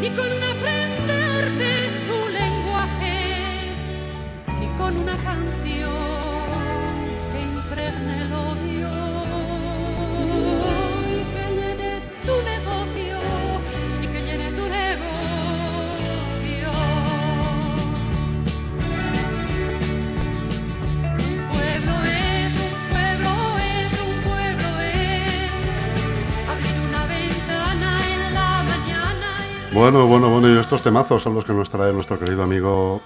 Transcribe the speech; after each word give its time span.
ni 0.00 0.08
Bueno, 29.90 30.06
bueno, 30.06 30.30
bueno, 30.30 30.48
y 30.54 30.56
estos 30.56 30.84
temazos 30.84 31.20
son 31.20 31.34
los 31.34 31.44
que 31.44 31.52
nos 31.52 31.68
trae 31.68 31.92
nuestro 31.92 32.16
querido 32.16 32.44
amigo 32.44 33.00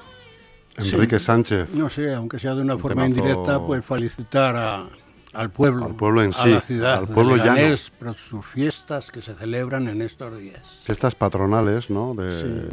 Enrique 0.76 1.18
Sánchez. 1.18 1.70
No 1.72 1.88
sé, 1.88 2.12
aunque 2.12 2.38
sea 2.38 2.54
de 2.54 2.60
una 2.60 2.74
Un 2.74 2.80
forma 2.82 3.06
temazo- 3.06 3.08
indirecta, 3.08 3.58
pues 3.66 3.82
felicitar 3.86 4.54
a- 4.54 4.86
al 5.32 5.50
pueblo, 5.50 5.86
Al 5.86 5.94
pueblo 5.96 6.22
en 6.22 6.28
a 6.28 6.32
sí, 6.34 6.50
la 6.50 6.60
ciudad, 6.60 6.98
al 6.98 7.08
pueblo 7.08 7.36
llano. 7.36 7.74
Por 7.98 8.14
sus 8.18 8.44
fiestas 8.44 9.10
que 9.10 9.22
se 9.22 9.32
celebran 9.32 9.88
en 9.88 10.02
estos 10.02 10.38
días. 10.38 10.60
Fiestas 10.84 11.14
patronales, 11.14 11.88
¿no? 11.88 12.14
De- 12.14 12.68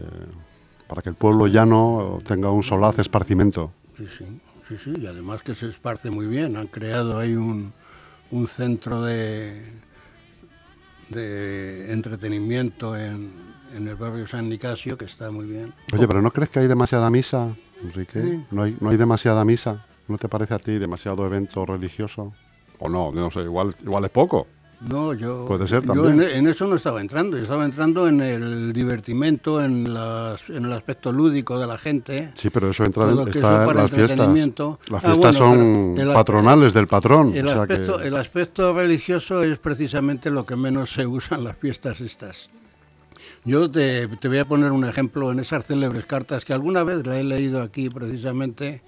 Para 0.89 1.01
que 1.01 1.07
el 1.07 1.15
pueblo 1.15 1.47
llano 1.47 2.19
tenga 2.25 2.51
un 2.51 2.63
solaz 2.63 2.99
esparcimiento. 2.99 3.71
Sí, 3.97 4.07
sí, 4.17 4.25
sí, 4.67 4.75
sí, 4.83 4.93
y 5.03 5.05
además 5.05 5.41
que 5.41 5.55
se 5.55 5.69
esparce 5.69 6.09
muy 6.09 6.25
bien. 6.27 6.57
Han 6.57 6.67
creado 6.67 7.17
ahí 7.17 7.33
un, 7.35 7.71
un 8.29 8.45
centro 8.45 9.01
de, 9.03 9.71
de 11.07 11.93
entretenimiento 11.93 12.97
en, 12.97 13.49
en 13.75 13.87
el 13.87 13.95
barrio 13.95 14.27
San 14.27 14.49
Nicasio 14.49 14.97
que 14.97 15.05
está 15.05 15.31
muy 15.31 15.45
bien. 15.45 15.73
Oye, 15.93 16.07
pero 16.07 16.21
¿no 16.21 16.31
crees 16.31 16.49
que 16.49 16.59
hay 16.59 16.67
demasiada 16.67 17.09
misa, 17.09 17.49
Enrique? 17.83 18.21
Sí. 18.21 18.43
¿No, 18.51 18.63
hay, 18.63 18.75
¿No 18.79 18.89
hay 18.89 18.97
demasiada 18.97 19.43
misa? 19.45 19.85
¿No 20.07 20.17
te 20.17 20.27
parece 20.27 20.53
a 20.53 20.59
ti 20.59 20.77
demasiado 20.77 21.25
evento 21.25 21.65
religioso? 21.65 22.33
O 22.79 22.89
no, 22.89 23.11
no 23.11 23.29
sé, 23.31 23.41
igual, 23.41 23.75
igual 23.83 24.03
es 24.05 24.09
poco. 24.11 24.47
No, 24.81 25.13
yo, 25.13 25.45
Puede 25.47 25.67
ser 25.67 25.83
yo 25.83 25.93
también. 25.93 26.23
en, 26.23 26.37
en 26.39 26.47
eso 26.47 26.65
no 26.65 26.75
estaba 26.75 27.01
entrando, 27.01 27.37
yo 27.37 27.43
estaba 27.43 27.65
entrando 27.65 28.07
en 28.07 28.19
el 28.19 28.73
divertimento, 28.73 29.63
en, 29.63 29.93
las- 29.93 30.49
en 30.49 30.65
el 30.65 30.73
aspecto 30.73 31.11
lúdico 31.11 31.59
de 31.59 31.67
la 31.67 31.77
gente. 31.77 32.31
Sí, 32.33 32.49
pero 32.49 32.71
eso 32.71 32.83
entra 32.83 33.03
en, 33.07 33.15
las 33.15 33.25
fiestas. 33.25 33.47
Las 34.89 35.05
Ah, 35.05 35.07
fiestas 35.13 35.15
bueno, 35.19 35.33
son 35.33 35.99
el- 35.99 36.11
patronales 36.11 36.73
del 36.73 36.87
patrón. 36.87 37.31
El, 37.35 37.47
o 37.47 37.53
sea 37.53 37.67
que- 37.67 37.73
aspecto, 37.73 38.01
el 38.01 38.15
aspecto 38.15 38.73
religioso 38.73 39.43
es 39.43 39.59
precisamente 39.59 40.31
lo 40.31 40.47
que 40.47 40.55
menos 40.55 40.91
se 40.91 41.05
usa 41.05 41.37
en 41.37 41.43
las 41.43 41.57
fiestas 41.57 42.01
estas. 42.01 42.49
Yo 43.43 43.69
te, 43.71 44.07
te 44.07 44.27
voy 44.27 44.37
a 44.37 44.45
poner 44.45 44.71
un 44.71 44.85
ejemplo 44.85 45.31
en 45.31 45.39
esas 45.39 45.65
célebres 45.65 46.05
cartas 46.05 46.45
que 46.45 46.53
alguna 46.53 46.83
vez 46.83 47.05
la 47.05 47.19
he 47.19 47.23
leído 47.23 47.61
aquí 47.61 47.89
precisamente, 47.89 48.81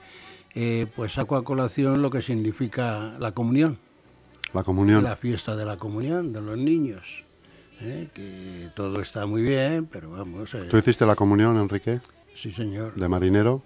eh, 0.53 0.85
pues 0.95 1.13
saco 1.13 1.35
a 1.35 1.43
colación 1.43 2.01
lo 2.03 2.11
que 2.11 2.21
significa 2.21 3.15
la 3.19 3.31
comunión, 3.31 3.79
la 4.53 4.63
comunión. 4.63 5.03
la 5.03 5.15
fiesta 5.15 5.55
de 5.55 5.65
la 5.65 5.77
comunión 5.77 6.33
de 6.33 6.41
los 6.41 6.57
niños. 6.57 7.01
eh, 7.81 8.07
que 8.13 8.69
todo 8.75 9.01
está 9.01 9.25
muy 9.25 9.41
bien, 9.41 9.87
pero 9.91 10.11
vamos, 10.11 10.53
eh, 10.53 10.67
¿Tú 10.69 10.77
hiciste 10.77 11.05
la 11.05 11.15
comunión, 11.15 11.57
Enrique? 11.57 11.99
sí 12.35 12.51
señor. 12.51 12.93
¿De 12.95 13.07
marinero? 13.07 13.63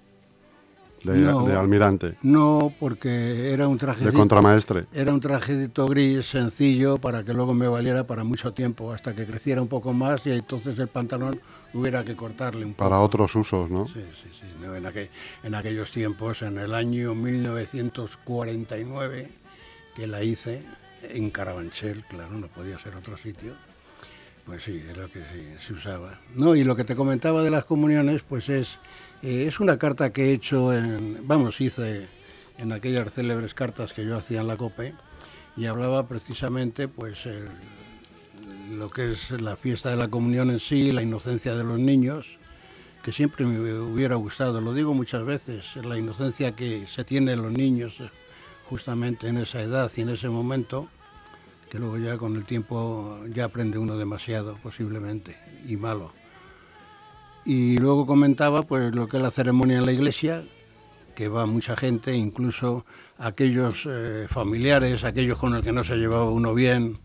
¿De, 1.13 1.19
No. 1.19 1.45
de 1.45 1.55
almirante? 1.55 2.15
No, 2.23 2.73
porque 2.79 3.51
era 3.51 3.67
un 3.67 3.77
traje 3.77 4.05
¿De 4.05 4.13
contramaestre? 4.13 4.85
Era 4.93 5.13
un 5.13 5.19
trajecito 5.21 5.87
gris 5.87 6.25
sencillo 6.29 6.97
para 6.97 7.23
que 7.23 7.33
luego 7.33 7.53
me 7.53 7.67
valiera 7.67 8.05
para 8.05 8.23
mucho 8.23 8.53
tiempo, 8.53 8.91
hasta 8.91 9.13
que 9.15 9.25
creciera 9.25 9.61
un 9.61 9.67
poco 9.67 9.93
más 9.93 10.25
y 10.25 10.31
entonces 10.31 10.77
el 10.79 10.87
pantalón 10.87 11.39
hubiera 11.73 12.03
que 12.03 12.15
cortarle 12.15 12.65
un 12.65 12.73
poco. 12.73 12.89
Para 12.89 12.99
otros 13.01 13.35
usos, 13.35 13.69
¿no? 13.69 13.87
Sí, 13.87 14.01
sí, 14.21 14.29
sí. 14.39 14.45
no, 14.61 14.75
en, 14.75 14.85
aquel- 14.85 15.09
en 15.43 15.55
aquellos 15.55 15.91
tiempos, 15.91 16.41
en 16.41 16.57
el 16.57 16.73
año 16.73 17.13
1949, 17.15 19.29
que 19.95 20.07
la 20.07 20.23
hice 20.23 20.61
en 21.09 21.29
Carabanchel, 21.29 22.03
claro, 22.05 22.33
no 22.33 22.47
podía 22.47 22.79
ser 22.79 22.95
otro 22.95 23.17
sitio. 23.17 23.53
Pues 24.45 24.63
sí, 24.63 24.81
es 24.89 24.95
lo 24.95 25.09
que 25.11 25.19
sí, 25.19 25.45
se 25.65 25.73
usaba. 25.73 26.19
No, 26.33 26.55
y 26.55 26.63
lo 26.63 26.75
que 26.75 26.85
te 26.85 26.95
comentaba 26.95 27.43
de 27.43 27.51
las 27.51 27.65
comuniones, 27.65 28.21
pues 28.27 28.47
es, 28.47 28.79
eh, 29.21 29.45
es 29.47 29.59
una 29.59 29.77
carta 29.77 30.11
que 30.11 30.29
he 30.29 30.33
hecho, 30.33 30.73
en, 30.73 31.27
vamos, 31.27 31.61
hice 31.61 32.07
en 32.57 32.71
aquellas 32.71 33.13
célebres 33.13 33.53
cartas 33.53 33.93
que 33.93 34.05
yo 34.05 34.17
hacía 34.17 34.41
en 34.41 34.47
la 34.47 34.57
COPE, 34.57 34.93
y 35.55 35.65
hablaba 35.65 36.07
precisamente, 36.07 36.87
pues, 36.87 37.27
lo 38.71 38.89
que 38.89 39.11
es 39.11 39.31
la 39.31 39.55
fiesta 39.55 39.89
de 39.89 39.95
la 39.95 40.07
comunión 40.07 40.51
en 40.51 40.59
sí, 40.59 40.91
la 40.91 41.01
inocencia 41.01 41.55
de 41.55 41.63
los 41.63 41.79
niños, 41.79 42.37
que 43.03 43.11
siempre 43.11 43.45
me 43.45 43.79
hubiera 43.79 44.15
gustado, 44.15 44.59
lo 44.59 44.73
digo 44.73 44.93
muchas 44.93 45.23
veces, 45.23 45.77
la 45.77 45.97
inocencia 45.97 46.55
que 46.55 46.85
se 46.87 47.05
tiene 47.05 47.33
en 47.33 47.41
los 47.41 47.53
niños 47.53 48.01
eh, 48.01 48.09
justamente 48.69 49.29
en 49.29 49.37
esa 49.37 49.61
edad 49.61 49.89
y 49.95 50.01
en 50.01 50.09
ese 50.09 50.27
momento, 50.27 50.89
que 51.69 51.79
luego 51.79 51.97
ya 51.97 52.17
con 52.17 52.35
el 52.35 52.43
tiempo 52.43 53.17
ya 53.33 53.45
aprende 53.45 53.77
uno 53.77 53.97
demasiado 53.97 54.57
posiblemente 54.61 55.37
y 55.65 55.77
malo. 55.77 56.11
Y 57.47 57.77
luego 57.77 58.05
comentaba 58.05 58.63
pues 58.63 58.93
lo 58.93 59.07
que 59.07 59.15
es 59.15 59.23
la 59.23 59.31
ceremonia 59.31 59.77
en 59.77 59.85
la 59.85 59.93
iglesia, 59.93 60.43
que 61.15 61.29
va 61.29 61.45
mucha 61.45 61.77
gente, 61.77 62.13
incluso 62.13 62.85
aquellos 63.17 63.87
eh, 63.89 64.27
familiares, 64.29 65.05
aquellos 65.05 65.37
con 65.37 65.53
los 65.53 65.61
que 65.61 65.71
no 65.71 65.85
se 65.85 65.95
llevaba 65.95 66.29
uno 66.29 66.53
bien, 66.53 66.99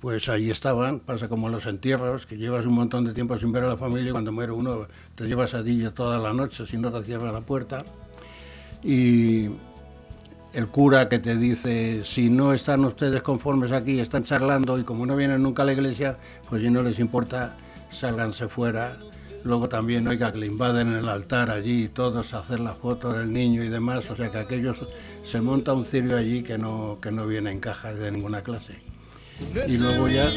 pues 0.00 0.30
allí 0.30 0.50
estaban, 0.50 1.00
pasa 1.00 1.28
como 1.28 1.50
los 1.50 1.66
entierros, 1.66 2.24
que 2.24 2.38
llevas 2.38 2.64
un 2.64 2.72
montón 2.72 3.04
de 3.04 3.12
tiempo 3.12 3.38
sin 3.38 3.52
ver 3.52 3.64
a 3.64 3.68
la 3.68 3.76
familia 3.76 4.08
y 4.08 4.12
cuando 4.12 4.32
muere 4.32 4.52
uno 4.52 4.86
te 5.14 5.26
llevas 5.26 5.52
a 5.52 5.62
ti 5.62 5.84
toda 5.94 6.18
la 6.18 6.32
noche 6.32 6.66
si 6.66 6.78
no 6.78 6.90
te 6.90 7.04
cierra 7.04 7.30
la 7.30 7.42
puerta. 7.42 7.84
Y 8.82 9.50
el 10.54 10.68
cura 10.68 11.10
que 11.10 11.18
te 11.18 11.36
dice, 11.36 12.02
si 12.06 12.30
no 12.30 12.54
están 12.54 12.82
ustedes 12.86 13.20
conformes 13.20 13.72
aquí, 13.72 14.00
están 14.00 14.24
charlando 14.24 14.78
y 14.78 14.84
como 14.84 15.04
no 15.04 15.16
vienen 15.16 15.42
nunca 15.42 15.64
a 15.64 15.66
la 15.66 15.74
iglesia, 15.74 16.16
pues 16.48 16.62
si 16.62 16.70
no 16.70 16.82
les 16.82 16.98
importa, 16.98 17.56
sálganse 17.90 18.48
fuera. 18.48 18.96
Luego 19.44 19.68
también, 19.68 20.06
oiga, 20.06 20.32
que 20.32 20.38
le 20.38 20.46
invaden 20.46 20.92
el 20.92 21.08
altar 21.08 21.50
allí, 21.50 21.88
todos 21.88 22.32
a 22.32 22.40
hacer 22.40 22.60
la 22.60 22.74
foto 22.74 23.12
del 23.12 23.32
niño 23.32 23.64
y 23.64 23.68
demás, 23.68 24.08
o 24.10 24.16
sea 24.16 24.30
que 24.30 24.38
aquellos 24.38 24.78
se 25.24 25.40
monta 25.40 25.72
un 25.72 25.84
cirio 25.84 26.16
allí 26.16 26.42
que 26.42 26.58
no, 26.58 26.98
que 27.00 27.10
no 27.10 27.26
viene 27.26 27.50
en 27.50 27.60
caja 27.60 27.92
de 27.92 28.12
ninguna 28.12 28.42
clase. 28.42 28.80
Y 29.66 29.78
luego 29.78 30.08
ya... 30.08 30.30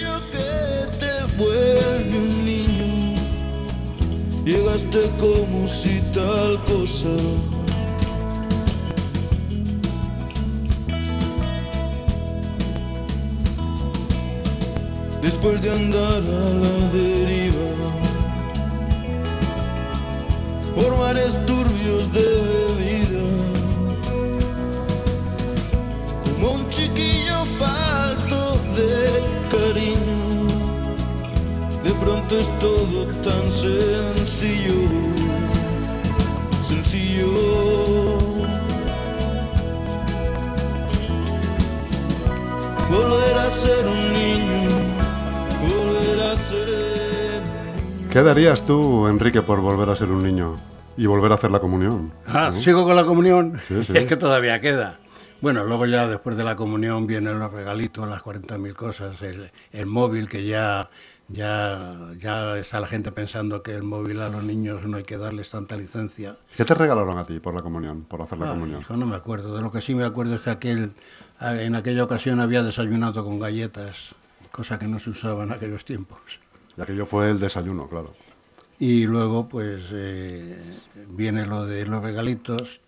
Llegaste 4.45 4.99
como 5.19 5.67
si 5.67 5.99
tal 6.13 6.63
cosa. 6.65 7.09
Después 15.19 15.59
de 15.63 15.71
andar 15.71 16.21
a 16.21 16.49
la 16.61 16.89
deriva 16.93 17.44
por 20.75 20.97
mares 20.97 21.39
turbios 21.45 22.11
de 22.11 22.27
bebida 22.51 23.23
como 26.25 26.51
un 26.55 26.69
chiquillo 26.69 27.45
falto 27.45 28.59
de 28.75 29.23
cariño. 29.49 30.25
De 31.83 31.91
pronto 31.93 32.37
es 32.37 32.47
todo 32.59 33.05
tan 33.21 33.51
sencillo, 33.51 34.73
sencillo. 36.61 37.27
Volver 42.89 43.37
a 43.37 43.49
ser 43.49 43.85
un 43.85 44.13
niño, 44.13 44.69
¿Qué 48.15 48.23
darías 48.23 48.65
tú, 48.65 49.09
Enrique, 49.09 49.41
por 49.41 49.59
volver 49.59 49.89
a 49.89 49.95
ser 49.97 50.09
un 50.09 50.23
niño 50.23 50.55
y 50.95 51.05
volver 51.05 51.33
a 51.33 51.35
hacer 51.35 51.51
la 51.51 51.59
comunión? 51.59 52.13
Ah, 52.25 52.53
sigo 52.53 52.85
con 52.85 52.95
la 52.95 53.03
comunión. 53.03 53.59
Sí, 53.67 53.83
sí. 53.83 53.91
Es 53.97 54.05
que 54.05 54.15
todavía 54.15 54.61
queda. 54.61 54.99
Bueno, 55.41 55.65
luego 55.65 55.85
ya 55.85 56.07
después 56.07 56.37
de 56.37 56.45
la 56.45 56.55
comunión 56.55 57.07
vienen 57.07 57.39
los 57.39 57.51
regalitos, 57.51 58.07
las 58.07 58.23
40.000 58.23 58.73
cosas, 58.73 59.21
el, 59.21 59.51
el 59.73 59.85
móvil 59.85 60.29
que 60.29 60.45
ya, 60.45 60.89
ya, 61.27 62.13
ya 62.17 62.57
está 62.57 62.79
la 62.79 62.87
gente 62.87 63.11
pensando 63.11 63.61
que 63.61 63.73
el 63.75 63.83
móvil 63.83 64.21
a 64.21 64.29
los 64.29 64.43
niños 64.45 64.85
no 64.85 64.95
hay 64.95 65.03
que 65.03 65.17
darles 65.17 65.49
tanta 65.49 65.75
licencia. 65.75 66.37
¿Qué 66.55 66.63
te 66.63 66.73
regalaron 66.73 67.17
a 67.17 67.25
ti 67.25 67.41
por 67.41 67.53
la 67.53 67.63
comunión, 67.63 68.03
por 68.05 68.21
hacer 68.21 68.37
la 68.37 68.45
Ay, 68.45 68.51
comunión? 68.53 68.79
hijo, 68.79 68.95
no 68.95 69.07
me 69.07 69.17
acuerdo. 69.17 69.53
De 69.57 69.61
lo 69.61 69.71
que 69.71 69.81
sí 69.81 69.93
me 69.93 70.05
acuerdo 70.05 70.35
es 70.35 70.39
que 70.39 70.51
aquel, 70.51 70.93
en 71.41 71.75
aquella 71.75 72.05
ocasión 72.05 72.39
había 72.39 72.63
desayunado 72.63 73.25
con 73.25 73.41
galletas, 73.41 74.15
cosa 74.53 74.79
que 74.79 74.87
no 74.87 75.01
se 75.01 75.09
usaba 75.09 75.43
en 75.43 75.51
aquellos 75.51 75.83
tiempos. 75.83 76.44
Ya 76.77 76.85
que 76.85 76.95
yo 76.95 77.05
fue 77.05 77.29
el 77.31 77.39
desayuno, 77.39 77.87
claro. 77.87 78.13
Y 78.79 79.05
luego, 79.05 79.47
pues, 79.47 79.85
eh, 79.93 80.77
viene 81.09 81.45
lo 81.45 81.65
de 81.65 81.85
los 81.85 82.03
regalitos, 82.03 82.81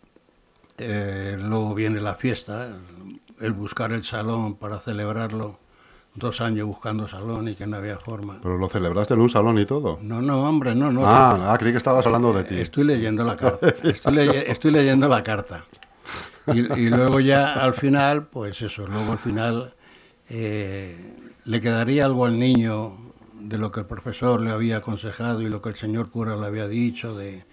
eh, 0.77 1.37
luego 1.39 1.73
viene 1.73 2.01
la 2.01 2.15
fiesta, 2.15 2.77
el 3.39 3.53
buscar 3.53 3.91
el 3.93 4.03
salón 4.03 4.55
para 4.55 4.79
celebrarlo 4.79 5.59
dos 6.13 6.41
años 6.41 6.65
buscando 6.67 7.07
salón 7.07 7.47
y 7.47 7.55
que 7.55 7.67
no 7.67 7.77
había 7.77 7.97
forma. 7.99 8.39
Pero 8.41 8.57
lo 8.57 8.67
celebraste 8.67 9.13
en 9.13 9.21
un 9.21 9.29
salón 9.29 9.59
y 9.59 9.65
todo. 9.65 9.99
No, 10.01 10.21
no, 10.21 10.41
hombre, 10.49 10.73
no, 10.75 10.91
no. 10.91 11.03
Ah, 11.05 11.53
ah, 11.53 11.57
creí 11.57 11.71
que 11.71 11.77
estabas 11.77 12.05
hablando 12.05 12.33
de 12.33 12.43
ti. 12.43 12.55
Estoy 12.55 12.83
leyendo 12.85 13.23
la 13.23 13.37
carta. 13.37 13.67
Estoy, 13.83 14.13
leye- 14.15 14.43
estoy 14.47 14.71
leyendo 14.71 15.07
la 15.07 15.23
carta. 15.23 15.65
Y, 16.47 16.59
y 16.79 16.89
luego 16.89 17.19
ya 17.19 17.53
al 17.53 17.73
final, 17.75 18.25
pues 18.27 18.61
eso, 18.61 18.87
luego 18.87 19.11
al 19.11 19.19
final 19.19 19.73
eh, 20.29 21.13
le 21.45 21.61
quedaría 21.61 22.05
algo 22.05 22.25
al 22.25 22.39
niño 22.39 23.06
de 23.47 23.57
lo 23.57 23.71
que 23.71 23.79
el 23.81 23.85
profesor 23.85 24.41
le 24.41 24.51
había 24.51 24.77
aconsejado 24.77 25.41
y 25.41 25.47
lo 25.49 25.61
que 25.61 25.69
el 25.69 25.75
señor 25.75 26.09
cura 26.09 26.35
le 26.35 26.45
había 26.45 26.67
dicho 26.67 27.15
de 27.15 27.45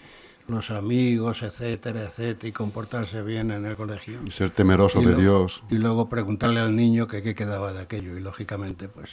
los 0.48 0.70
amigos, 0.70 1.42
etcétera, 1.42 2.02
etcétera, 2.02 2.48
y 2.48 2.52
comportarse 2.52 3.22
bien 3.22 3.50
en 3.52 3.64
el 3.64 3.76
colegio. 3.76 4.20
Y 4.26 4.30
ser 4.30 4.50
temeroso 4.50 5.00
Y 5.00 5.04
de 5.06 5.12
lo- 5.12 5.18
Dios. 5.18 5.62
Y 5.70 5.76
luego 5.76 6.08
preguntarle 6.08 6.60
al 6.60 6.74
niño 6.74 7.06
que 7.06 7.22
qué 7.22 7.34
quedaba 7.34 7.72
de 7.72 7.80
aquello. 7.80 8.16
Y 8.16 8.20
lógicamente, 8.20 8.88
pues 8.88 9.10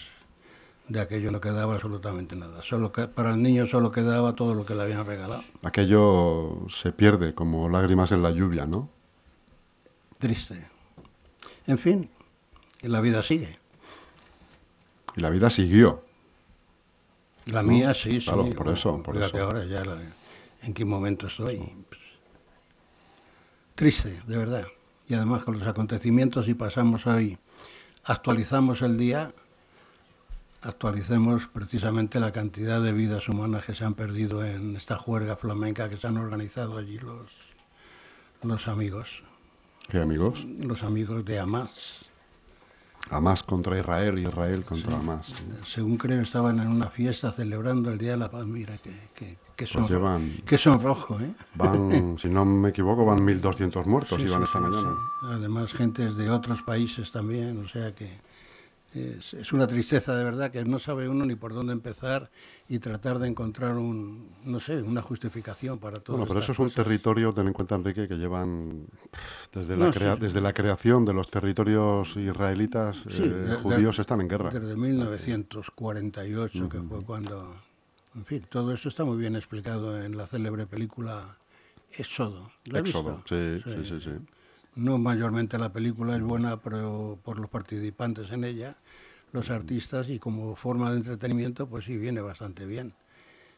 de 0.89 0.99
aquello 0.99 1.31
no 1.31 1.39
quedaba 1.39 1.75
absolutamente 1.75 2.35
nada. 2.35 2.63
Solo 2.63 2.91
que, 2.91 3.07
para 3.07 3.31
el 3.31 3.41
niño 3.41 3.65
solo 3.67 3.91
quedaba 3.91 4.35
todo 4.35 4.55
lo 4.55 4.65
que 4.65 4.73
le 4.75 4.81
habían 4.81 5.05
regalado. 5.05 5.43
Aquello 5.63 6.65
se 6.67 6.91
pierde 6.91 7.33
como 7.35 7.69
lágrimas 7.69 8.11
en 8.11 8.23
la 8.23 8.31
lluvia, 8.31 8.65
¿no? 8.65 8.89
Triste. 10.19 10.67
En 11.67 11.77
fin, 11.77 12.09
y 12.81 12.87
la 12.87 12.99
vida 13.01 13.23
sigue. 13.23 13.57
Y 15.15 15.21
la 15.21 15.29
vida 15.29 15.49
siguió. 15.49 16.03
La 17.45 17.63
mía 17.63 17.93
sí, 17.93 18.19
sí. 18.21 18.25
claro, 18.25 18.49
por 18.51 18.69
eso, 18.69 19.01
por 19.03 19.17
eso. 19.17 19.37
ahora 19.41 19.65
ya 19.65 19.83
la- 19.83 20.01
en 20.63 20.73
qué 20.73 20.85
momento 20.85 21.27
estoy. 21.27 21.57
Pues, 21.89 22.01
triste, 23.75 24.21
de 24.27 24.37
verdad. 24.37 24.67
Y 25.07 25.13
además 25.15 25.43
con 25.43 25.55
los 25.57 25.67
acontecimientos, 25.67 26.45
si 26.45 26.53
pasamos 26.53 27.07
hoy, 27.07 27.37
actualizamos 28.03 28.81
el 28.81 28.97
día, 28.97 29.33
actualicemos 30.61 31.47
precisamente 31.47 32.19
la 32.19 32.31
cantidad 32.31 32.81
de 32.81 32.91
vidas 32.93 33.27
humanas 33.27 33.65
que 33.65 33.73
se 33.73 33.83
han 33.83 33.95
perdido 33.95 34.45
en 34.45 34.75
esta 34.75 34.97
juerga 34.97 35.35
flamenca 35.35 35.89
que 35.89 35.97
se 35.97 36.07
han 36.07 36.17
organizado 36.17 36.77
allí 36.77 36.99
los, 36.99 37.27
los 38.43 38.67
amigos, 38.67 39.23
¿Qué 39.89 39.97
amigos? 39.99 40.45
los 40.59 40.83
amigos 40.83 41.25
de 41.25 41.39
Hamas. 41.39 42.05
Hamas 43.09 43.43
contra 43.43 43.77
Israel 43.77 44.19
y 44.19 44.23
Israel 44.23 44.63
contra 44.63 44.95
Hamas. 44.97 45.27
Según 45.65 45.97
creo, 45.97 46.21
estaban 46.21 46.59
en 46.59 46.67
una 46.67 46.87
fiesta 46.87 47.31
celebrando 47.31 47.91
el 47.91 47.97
Día 47.97 48.11
de 48.11 48.17
la 48.17 48.31
Paz. 48.31 48.45
Mira, 48.45 48.77
que, 48.77 48.91
que, 49.13 49.37
que 49.55 49.65
son, 49.65 49.81
Pues 49.81 49.91
llevan- 49.93 50.41
que 50.45 50.57
son 50.57 50.81
rojo, 50.81 51.19
¿eh? 51.19 51.33
Van, 51.55 52.17
si 52.21 52.29
no 52.29 52.45
me 52.45 52.69
equivoco, 52.69 53.03
van 53.05 53.19
1.200 53.19 53.85
muertos 53.85 54.21
Sí, 54.21 54.27
iban 54.27 54.39
sí, 54.41 54.45
esta 54.45 54.59
sí, 54.59 54.63
mañana. 54.65 54.89
sí. 54.91 55.27
Además, 55.29 55.73
gentes 55.73 56.15
de 56.15 56.29
otros 56.29 56.61
países 56.61 57.11
también, 57.11 57.63
o 57.63 57.67
sea 57.67 57.93
que 57.93 58.19
es, 58.93 59.33
es 59.33 59.53
una 59.53 59.67
tristeza 59.67 60.15
de 60.15 60.23
verdad 60.23 60.51
que 60.51 60.63
no 60.65 60.77
sabe 60.79 61.07
uno 61.07 61.25
ni 61.25 61.35
por 61.35 61.53
dónde 61.53 61.73
empezar 61.73 62.29
y 62.67 62.79
tratar 62.79 63.19
de 63.19 63.27
encontrar 63.27 63.75
un, 63.77 64.29
no 64.43 64.59
sé, 64.59 64.81
una 64.81 65.01
justificación 65.01 65.79
para 65.79 65.99
todo. 65.99 66.17
Bueno, 66.17 66.27
pero 66.27 66.39
eso 66.41 66.51
es 66.51 66.59
un 66.59 66.69
territorio, 66.71 67.33
ten 67.33 67.47
en 67.47 67.53
cuenta, 67.53 67.75
Enrique, 67.75 68.07
que 68.07 68.17
llevan 68.17 68.85
desde 69.53 69.77
la, 69.77 69.85
No, 69.85 69.91
crea- 69.93 70.15
sí. 70.15 70.21
desde 70.21 70.41
la 70.41 70.53
creación 70.53 71.05
de 71.05 71.13
los 71.13 71.29
territorios 71.29 72.15
israelitas, 72.17 72.97
Sí, 73.09 73.23
eh, 73.23 73.27
de- 73.29 73.55
judíos 73.55 73.95
de- 73.97 74.01
están 74.01 74.21
en 74.21 74.27
guerra. 74.27 74.49
Desde 74.51 74.75
1948, 74.75 76.69
que 76.69 76.79
fue 76.81 77.03
cuando... 77.03 77.55
En 78.15 78.25
fin, 78.25 78.45
todo 78.49 78.73
eso 78.73 78.89
está 78.89 79.05
muy 79.05 79.17
bien 79.17 79.35
explicado 79.37 80.03
en 80.03 80.17
la 80.17 80.27
célebre 80.27 80.65
película 80.67 81.37
Éxodo. 81.93 82.51
¿La 82.65 82.79
Éxodo, 82.79 83.23
sí, 83.25 83.61
sí, 83.65 83.85
sí, 83.85 84.01
sí. 84.01 84.09
No 84.75 84.97
mayormente 84.97 85.57
la 85.57 85.73
película 85.73 86.15
es 86.15 86.21
buena, 86.21 86.57
pero 86.57 87.19
por 87.23 87.39
los 87.39 87.49
participantes 87.49 88.31
en 88.31 88.43
ella, 88.43 88.77
los 89.33 89.49
artistas 89.49 90.09
y 90.09 90.19
como 90.19 90.55
forma 90.55 90.91
de 90.91 90.97
entretenimiento, 90.97 91.67
pues 91.67 91.85
sí 91.85 91.97
viene 91.97 92.21
bastante 92.21 92.65
bien. 92.65 92.93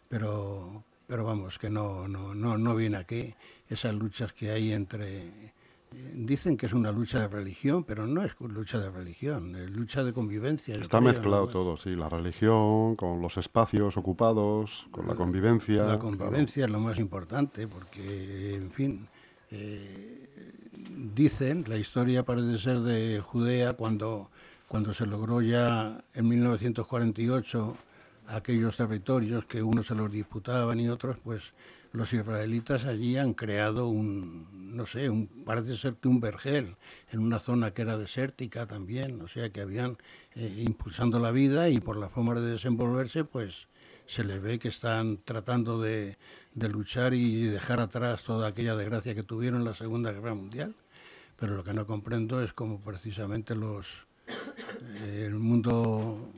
Pero, 0.10 0.84
pero 1.08 1.24
vamos, 1.24 1.60
que 1.60 1.70
no, 1.70 2.08
no, 2.08 2.34
no, 2.34 2.58
no 2.58 2.76
viene 2.76 2.98
aquí 2.98 3.34
esas 3.70 3.94
luchas 3.94 4.34
que 4.34 4.52
hay 4.52 4.72
entre... 4.72 5.54
Dicen 6.16 6.58
que 6.58 6.66
es 6.66 6.74
una 6.74 6.92
lucha 6.92 7.20
de 7.20 7.28
religión, 7.28 7.84
pero 7.84 8.08
no 8.08 8.24
es 8.24 8.34
lucha 8.40 8.80
de 8.80 8.90
religión, 8.90 9.56
es 9.56 9.70
lucha 9.70 10.04
de 10.04 10.12
convivencia. 10.12 10.74
Está 10.74 10.98
creo, 10.98 11.12
mezclado 11.12 11.46
¿no? 11.46 11.52
todo, 11.52 11.78
sí, 11.78 11.96
la 11.96 12.10
religión, 12.10 12.96
con 12.96 13.22
los 13.22 13.38
espacios 13.38 13.96
ocupados, 13.96 14.88
con 14.90 15.08
la 15.08 15.14
convivencia. 15.14 15.84
La 15.84 16.00
claro. 16.00 16.00
convivencia 16.00 16.66
es 16.66 16.72
lo 16.72 16.80
más 16.80 16.98
importante, 16.98 17.68
porque, 17.68 18.56
en 18.56 18.72
fin, 18.72 19.08
eh, 19.52 20.53
dicen, 21.16 21.66
la 21.68 21.78
historia 21.78 22.24
parece 22.24 22.58
ser 22.58 22.80
de 22.80 23.20
Judea, 23.22 23.74
cuando, 23.74 24.30
cuando 24.68 24.94
se 24.94 25.06
logró 25.06 25.42
ya 25.42 26.02
en 26.14 26.28
1948 26.28 27.78
aquellos 28.28 28.78
territorios 28.78 29.46
que 29.46 29.64
unos 29.64 29.88
se 29.88 29.96
los 29.96 30.12
disputaban 30.12 30.80
y 30.80 30.90
otros, 30.90 31.18
pues 31.24 31.54
los 31.92 32.12
israelitas 32.12 32.86
allí 32.86 33.18
han 33.18 33.34
creado 33.34 33.88
un, 33.88 34.48
no 34.76 34.88
sé, 34.88 35.10
un, 35.10 35.28
parece 35.46 35.78
ser 35.78 35.96
que 35.96 36.08
un 36.08 36.20
vergel 36.20 36.76
en 37.12 37.20
una 37.20 37.40
zona 37.40 37.72
que 37.72 37.84
era 37.84 37.98
desértica 37.98 38.66
también, 38.66 39.22
o 39.22 39.28
sea 39.28 39.52
que 39.52 39.62
habían 39.62 39.98
eh, 40.36 40.64
impulsando 40.66 41.20
la 41.20 41.32
vida 41.32 41.70
y 41.70 41.80
por 41.80 41.98
la 41.98 42.10
forma 42.10 42.34
de 42.36 42.52
desenvolverse, 42.52 43.24
pues 43.24 43.68
se 44.08 44.24
les 44.24 44.42
ve 44.42 44.60
que 44.60 44.68
están 44.68 45.18
tratando 45.24 45.82
de, 45.82 46.18
de 46.54 46.70
luchar 46.70 47.14
y 47.14 47.46
dejar 47.46 47.80
atrás 47.80 48.24
toda 48.24 48.48
aquella 48.48 48.76
desgracia 48.76 49.16
que 49.16 49.24
tuvieron 49.24 49.60
en 49.62 49.66
la 49.66 49.74
Segunda 49.76 50.12
Guerra 50.12 50.34
Mundial. 50.34 50.76
Pero 51.38 51.56
lo 51.56 51.64
que 51.64 51.74
no 51.74 51.86
comprendo 51.88 52.42
es 52.44 52.54
cómo 52.54 52.80
precisamente 52.80 53.56
los 53.56 54.06
eh, 54.28 55.26
el 55.28 55.36
mundo 55.36 56.30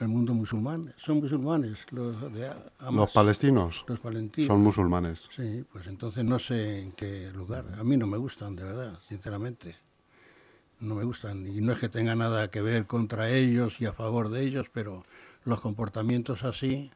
el 0.00 0.08
mundo 0.08 0.34
musulmán 0.34 0.92
son 0.98 1.18
musulmanes 1.20 1.78
los 1.90 2.20
de 2.32 2.48
Hamas, 2.80 2.94
Los 2.94 3.10
palestinos 3.12 3.84
los 3.86 4.00
palestinos. 4.00 4.48
son 4.48 4.60
musulmanes. 4.60 5.28
Sí, 5.36 5.64
pues 5.72 5.86
entonces 5.86 6.24
no 6.24 6.38
sé 6.40 6.82
en 6.82 6.92
qué 6.92 7.30
lugar. 7.32 7.64
A 7.78 7.84
mí 7.84 7.96
no 7.96 8.06
me 8.06 8.16
gustan, 8.18 8.56
de 8.56 8.64
verdad, 8.64 8.98
sinceramente. 9.08 9.76
No 10.80 10.96
me 10.96 11.04
gustan. 11.04 11.46
Y 11.46 11.60
no 11.60 11.72
es 11.72 11.78
que 11.78 11.88
tenga 11.88 12.16
nada 12.16 12.50
que 12.50 12.60
ver 12.60 12.86
contra 12.86 13.30
ellos 13.30 13.80
y 13.80 13.86
a 13.86 13.92
favor 13.92 14.30
de 14.30 14.42
ellos, 14.42 14.66
pero 14.72 15.04
los 15.44 15.60
comportamientos 15.60 16.44
así, 16.44 16.90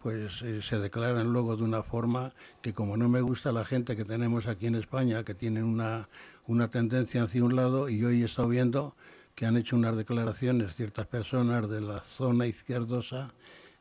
pues 0.00 0.42
eh, 0.42 0.62
se 0.62 0.78
declaran 0.78 1.32
luego 1.32 1.56
de 1.56 1.64
una 1.64 1.82
forma 1.82 2.32
que 2.62 2.72
como 2.72 2.96
no 2.96 3.08
me 3.08 3.20
gusta 3.20 3.52
la 3.52 3.64
gente 3.64 3.96
que 3.96 4.04
tenemos 4.04 4.46
aquí 4.46 4.66
en 4.66 4.76
España, 4.76 5.24
que 5.24 5.34
tienen 5.34 5.64
una, 5.64 6.08
una 6.46 6.70
tendencia 6.70 7.24
hacia 7.24 7.44
un 7.44 7.56
lado, 7.56 7.88
y 7.88 8.04
hoy 8.04 8.22
he 8.22 8.26
estado 8.26 8.48
viendo 8.48 8.94
que 9.34 9.46
han 9.46 9.56
hecho 9.56 9.76
unas 9.76 9.96
declaraciones 9.96 10.74
ciertas 10.74 11.06
personas 11.06 11.68
de 11.68 11.80
la 11.80 12.00
zona 12.00 12.46
izquierdosa 12.46 13.32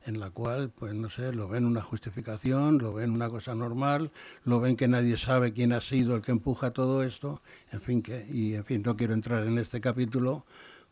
en 0.05 0.19
la 0.21 0.29
cual, 0.29 0.69
pues 0.69 0.93
no 0.93 1.09
sé, 1.09 1.33
lo 1.33 1.49
ven 1.49 1.65
una 1.65 1.81
justificación, 1.81 2.77
lo 2.77 2.93
ven 2.93 3.11
una 3.11 3.29
cosa 3.29 3.55
normal, 3.55 4.11
lo 4.45 4.61
ven 4.61 4.77
que 4.77 4.87
nadie 4.87 5.17
sabe 5.17 5.51
quién 5.51 5.73
ha 5.73 5.81
sido 5.81 6.15
el 6.15 6.21
que 6.21 6.31
empuja 6.31 6.71
todo 6.71 7.03
esto, 7.03 7.41
en 7.73 7.81
fin, 7.81 8.01
que, 8.01 8.25
y 8.31 8.53
en 8.53 8.63
fin, 8.63 8.83
no 8.85 8.95
quiero 8.95 9.13
entrar 9.13 9.45
en 9.45 9.57
este 9.57 9.81
capítulo 9.81 10.45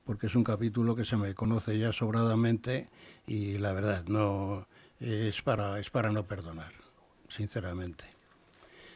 porque 0.05 0.27
es 0.27 0.35
un 0.35 0.43
capítulo 0.43 0.95
que 0.95 1.05
se 1.05 1.17
me 1.17 1.33
conoce 1.33 1.77
ya 1.77 1.91
sobradamente 1.91 2.89
y 3.27 3.57
la 3.57 3.73
verdad 3.73 4.05
no 4.07 4.67
es 4.99 5.41
para 5.41 5.79
es 5.79 5.89
para 5.89 6.11
no 6.11 6.25
perdonar, 6.25 6.71
sinceramente. 7.27 8.05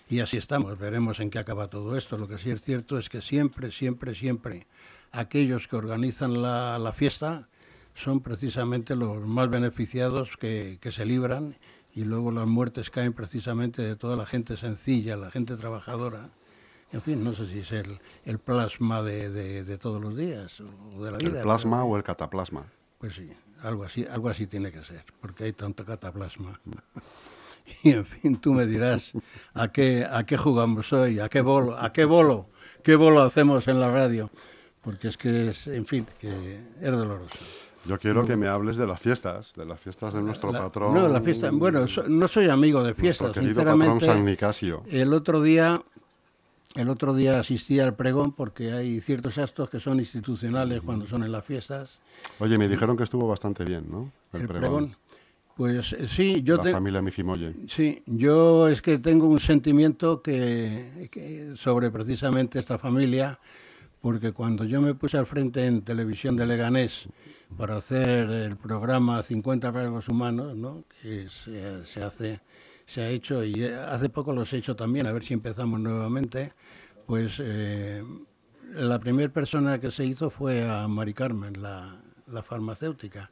Y 0.10 0.22
así 0.22 0.38
estamos, 0.38 0.78
veremos 0.80 1.20
en 1.20 1.30
qué 1.30 1.38
acaba 1.38 1.68
todo 1.68 1.96
esto. 1.96 2.18
Lo 2.18 2.28
que 2.28 2.40
sí 2.40 2.50
es 2.50 2.62
cierto 2.62 2.98
es 2.98 3.10
que 3.10 3.22
siempre, 3.22 3.72
siempre, 3.72 4.16
siempre 4.16 4.66
aquellos 5.12 5.68
que 5.68 5.76
organizan 5.76 6.42
la, 6.42 6.80
la 6.80 6.94
fiesta 6.94 7.48
son 7.94 8.22
precisamente 8.22 8.96
los 8.96 9.26
más 9.26 9.50
beneficiados 9.50 10.36
que, 10.38 10.80
que, 10.82 10.92
se 10.92 11.06
libran 11.06 11.58
y 11.94 12.06
luego 12.06 12.32
las 12.32 12.48
muertes 12.48 12.90
caen 12.90 13.14
precisamente 13.14 13.82
de 13.82 13.96
toda 13.96 14.16
la 14.16 14.26
gente 14.26 14.58
sencilla, 14.58 15.16
la 15.16 15.32
gente 15.32 15.58
trabajadora. 15.58 16.30
En 16.92 17.02
fin, 17.02 17.24
no 17.24 17.34
sé 17.34 17.48
si 17.48 17.60
es 17.60 17.72
el, 17.72 18.00
el 18.26 18.40
plasma 18.40 19.04
de, 19.04 19.30
de, 19.30 19.64
de, 19.64 19.78
todos 19.78 20.02
los 20.02 20.18
días 20.18 20.60
o 20.62 21.04
de 21.04 21.12
la 21.12 21.18
vida. 21.18 21.38
¿El 21.38 21.44
plasma 21.44 21.78
pero, 21.78 21.88
o 21.88 21.98
el 21.98 22.04
cataplasma? 22.04 22.66
Pues 22.98 23.16
sí, 23.16 23.32
algo 23.62 23.84
así, 23.84 24.06
algo 24.06 24.30
así 24.30 24.48
tiene 24.48 24.72
que 24.72 24.84
ser, 24.84 25.06
porque 25.22 25.44
hay 25.46 25.54
tanto 25.54 25.86
cataplasma. 25.86 26.60
Y 27.84 27.92
en 27.92 28.04
fin, 28.04 28.38
tú 28.38 28.54
me 28.54 28.66
dirás 28.66 29.14
a 29.54 29.68
qué, 29.68 30.04
a 30.10 30.26
qué 30.26 30.38
jugamos 30.38 30.92
hoy, 30.92 31.20
a 31.20 31.30
qué 31.30 31.42
bolo, 31.42 31.78
a 31.78 31.94
qué 31.94 32.04
bolo, 32.04 32.48
qué 32.84 32.96
bolo 32.96 33.22
hacemos 33.22 33.68
en 33.68 33.80
la 33.80 33.92
radio, 33.92 34.32
porque 34.82 35.08
es 35.08 35.18
que 35.18 35.50
es, 35.50 35.68
en 35.68 35.86
fin, 35.86 36.06
que 36.20 36.60
es 36.82 36.92
doloroso. 36.92 37.38
Yo 37.86 37.98
quiero 37.98 38.26
que 38.26 38.36
me 38.36 38.48
hables 38.48 38.76
de 38.76 38.86
las 38.86 39.00
fiestas, 39.00 39.54
de 39.56 39.66
las 39.66 39.80
fiestas 39.80 40.14
de 40.14 40.22
nuestro 40.22 40.52
la, 40.52 40.64
patrón. 40.64 40.94
No, 40.94 41.08
la 41.08 41.22
fiesta, 41.22 41.50
bueno, 41.52 41.88
so, 41.88 42.08
no 42.08 42.28
soy 42.28 42.50
amigo 42.50 42.84
de 42.84 42.94
fiestas, 42.94 43.32
querido 43.32 43.52
sinceramente. 43.52 43.94
patrón 43.94 44.16
San 44.16 44.26
Nicasio. 44.26 44.84
El 44.90 45.14
otro 45.14 45.42
día, 45.42 45.82
el 46.76 46.90
otro 46.90 47.14
día 47.14 47.40
asistí 47.40 47.80
al 47.80 47.96
pregón 47.96 48.34
porque 48.34 48.72
hay 48.72 49.02
ciertos 49.02 49.38
actos 49.38 49.70
que 49.70 49.80
son 49.80 50.00
institucionales 50.00 50.82
cuando 50.82 51.08
son 51.08 51.24
en 51.24 51.32
las 51.32 51.46
fiestas. 51.46 52.00
Oye, 52.40 52.58
me 52.58 52.68
dijeron 52.68 52.96
que 52.96 53.04
estuvo 53.04 53.28
bastante 53.28 53.64
bien, 53.66 53.86
¿no? 53.90 54.12
El, 54.34 54.42
el 54.42 54.48
pregón. 54.48 54.70
pregón. 54.70 54.96
Pues 55.56 55.94
sí, 56.10 56.42
yo 56.42 56.56
la 56.56 56.64
te, 56.64 56.72
familia 56.72 57.02
Mijimoye. 57.02 57.54
Sí, 57.68 58.02
yo 58.06 58.70
es 58.70 58.82
que 58.82 58.98
tengo 58.98 59.28
un 59.28 59.42
sentimiento 59.42 60.22
que, 60.22 61.10
que 61.12 61.58
sobre 61.58 61.92
precisamente 61.92 62.60
esta 62.60 62.78
familia 62.78 63.40
porque 64.02 64.32
cuando 64.32 64.64
yo 64.64 64.82
me 64.82 64.96
puse 64.96 65.18
al 65.18 65.26
frente 65.26 65.66
en 65.66 65.82
televisión 65.82 66.36
de 66.36 66.46
Leganés 66.46 67.10
para 67.58 67.78
hacer 67.78 68.30
el 68.30 68.56
programa 68.56 69.22
50 69.22 69.72
rasgos 69.72 70.08
humanos, 70.08 70.56
¿no? 70.56 70.86
que 71.02 71.28
se, 71.28 71.86
se 71.86 72.04
hace, 72.04 72.40
se 72.90 73.02
ha 73.04 73.10
hecho 73.10 73.44
y 73.44 73.64
hace 73.64 74.10
poco 74.10 74.34
los 74.34 74.52
he 74.52 74.58
hecho 74.58 74.76
también, 74.76 75.06
a 75.06 75.12
ver 75.14 75.24
si 75.24 75.36
empezamos 75.36 75.80
nuevamente, 75.80 76.54
pues 77.06 77.40
eh, 77.40 78.04
la 78.74 79.00
primera 79.00 79.32
persona 79.32 79.80
que 79.80 79.92
se 79.92 80.06
hizo 80.06 80.32
fue 80.32 80.68
a 80.68 80.88
Mari 80.88 81.14
Carmen, 81.14 81.62
la, 81.62 82.02
la 82.26 82.42
farmacéutica. 82.42 83.32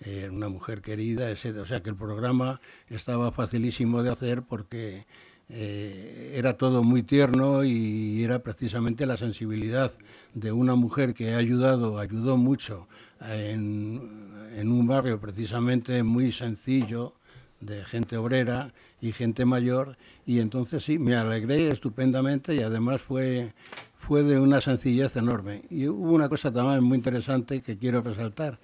Eh, 0.00 0.28
una 0.30 0.48
mujer 0.48 0.80
querida, 0.80 1.28
etc. 1.28 1.58
O 1.60 1.66
sea 1.66 1.82
que 1.82 1.90
el 1.90 1.96
programa 1.96 2.60
estaba 2.88 3.32
facilísimo 3.32 4.04
de 4.04 4.10
hacer 4.10 4.42
porque 4.42 5.06
eh, 5.48 6.34
era 6.36 6.56
todo 6.56 6.84
muy 6.84 7.02
tierno 7.02 7.64
y 7.64 8.22
era 8.22 8.40
precisamente 8.40 9.06
la 9.06 9.16
sensibilidad 9.16 9.92
de 10.34 10.52
una 10.52 10.76
mujer 10.76 11.14
que 11.14 11.34
ha 11.34 11.38
ayudado, 11.38 11.98
ayudó 11.98 12.36
mucho 12.36 12.86
en, 13.20 14.38
en 14.54 14.70
un 14.70 14.86
barrio 14.86 15.18
precisamente 15.20 16.04
muy 16.04 16.30
sencillo 16.30 17.17
de 17.60 17.84
gente 17.84 18.16
obrera 18.16 18.72
y 19.00 19.12
gente 19.12 19.44
mayor 19.44 19.96
y 20.26 20.40
entonces 20.40 20.84
sí, 20.84 20.98
me 20.98 21.16
alegré 21.16 21.68
estupendamente 21.68 22.54
y 22.54 22.60
además 22.62 23.00
fue, 23.00 23.52
fue 23.98 24.22
de 24.22 24.38
una 24.38 24.60
sencillez 24.60 25.16
enorme. 25.16 25.62
Y 25.70 25.88
hubo 25.88 26.12
una 26.12 26.28
cosa 26.28 26.52
también 26.52 26.82
muy 26.84 26.96
interesante 26.98 27.62
que 27.62 27.78
quiero 27.78 28.00
resaltar, 28.02 28.58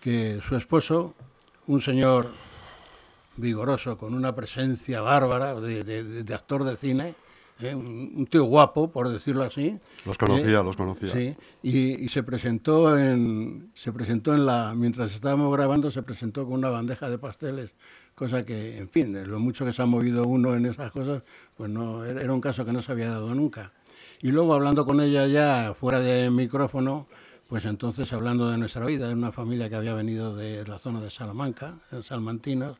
que 0.00 0.40
su 0.42 0.56
esposo, 0.56 1.14
un 1.66 1.80
señor 1.80 2.32
vigoroso, 3.36 3.96
con 3.98 4.14
una 4.14 4.34
presencia 4.34 5.00
bárbara 5.00 5.54
de, 5.60 5.84
de- 5.84 6.22
de 6.22 6.34
actor 6.34 6.64
de 6.64 6.76
cine, 6.76 7.14
¿eh? 7.62 7.74
un, 7.74 8.12
un 8.14 8.26
tío 8.26 8.44
guapo, 8.44 8.90
por 8.90 9.08
decirlo 9.08 9.42
así. 9.44 9.78
Los 10.04 10.18
conocía, 10.18 10.60
¿eh? 10.60 10.64
los 10.64 10.76
conocía. 10.76 11.12
Sí, 11.12 11.36
y, 11.62 12.04
y 12.04 12.08
se 12.08 12.22
presentó 12.22 12.98
en 12.98 13.70
se 13.74 13.92
presentó 13.92 14.34
en 14.34 14.46
la 14.46 14.74
mientras 14.74 15.14
estábamos 15.14 15.52
grabando 15.52 15.90
se 15.90 16.02
presentó 16.02 16.44
con 16.44 16.54
una 16.54 16.70
bandeja 16.70 17.08
de 17.10 17.18
pasteles, 17.18 17.74
cosa 18.14 18.44
que, 18.44 18.78
en 18.78 18.88
fin, 18.88 19.12
de 19.12 19.26
lo 19.26 19.38
mucho 19.40 19.64
que 19.64 19.72
se 19.72 19.82
ha 19.82 19.86
movido 19.86 20.24
uno 20.24 20.54
en 20.54 20.66
esas 20.66 20.90
cosas, 20.90 21.22
pues 21.56 21.70
no 21.70 22.04
era 22.04 22.22
era 22.22 22.32
un 22.32 22.40
caso 22.40 22.64
que 22.64 22.72
no 22.72 22.82
se 22.82 22.92
había 22.92 23.10
dado 23.10 23.34
nunca. 23.34 23.72
Y 24.20 24.28
luego 24.30 24.54
hablando 24.54 24.86
con 24.86 25.00
ella 25.00 25.26
ya 25.26 25.74
fuera 25.78 25.98
de 25.98 26.30
micrófono, 26.30 27.06
pues 27.48 27.64
entonces 27.64 28.12
hablando 28.12 28.50
de 28.50 28.56
nuestra 28.56 28.86
vida, 28.86 29.08
de 29.08 29.14
una 29.14 29.32
familia 29.32 29.68
que 29.68 29.74
había 29.74 29.94
venido 29.94 30.34
de 30.34 30.64
la 30.66 30.78
zona 30.78 31.00
de 31.00 31.10
Salamanca, 31.10 31.74
de 31.90 32.02
Salmantinos, 32.02 32.78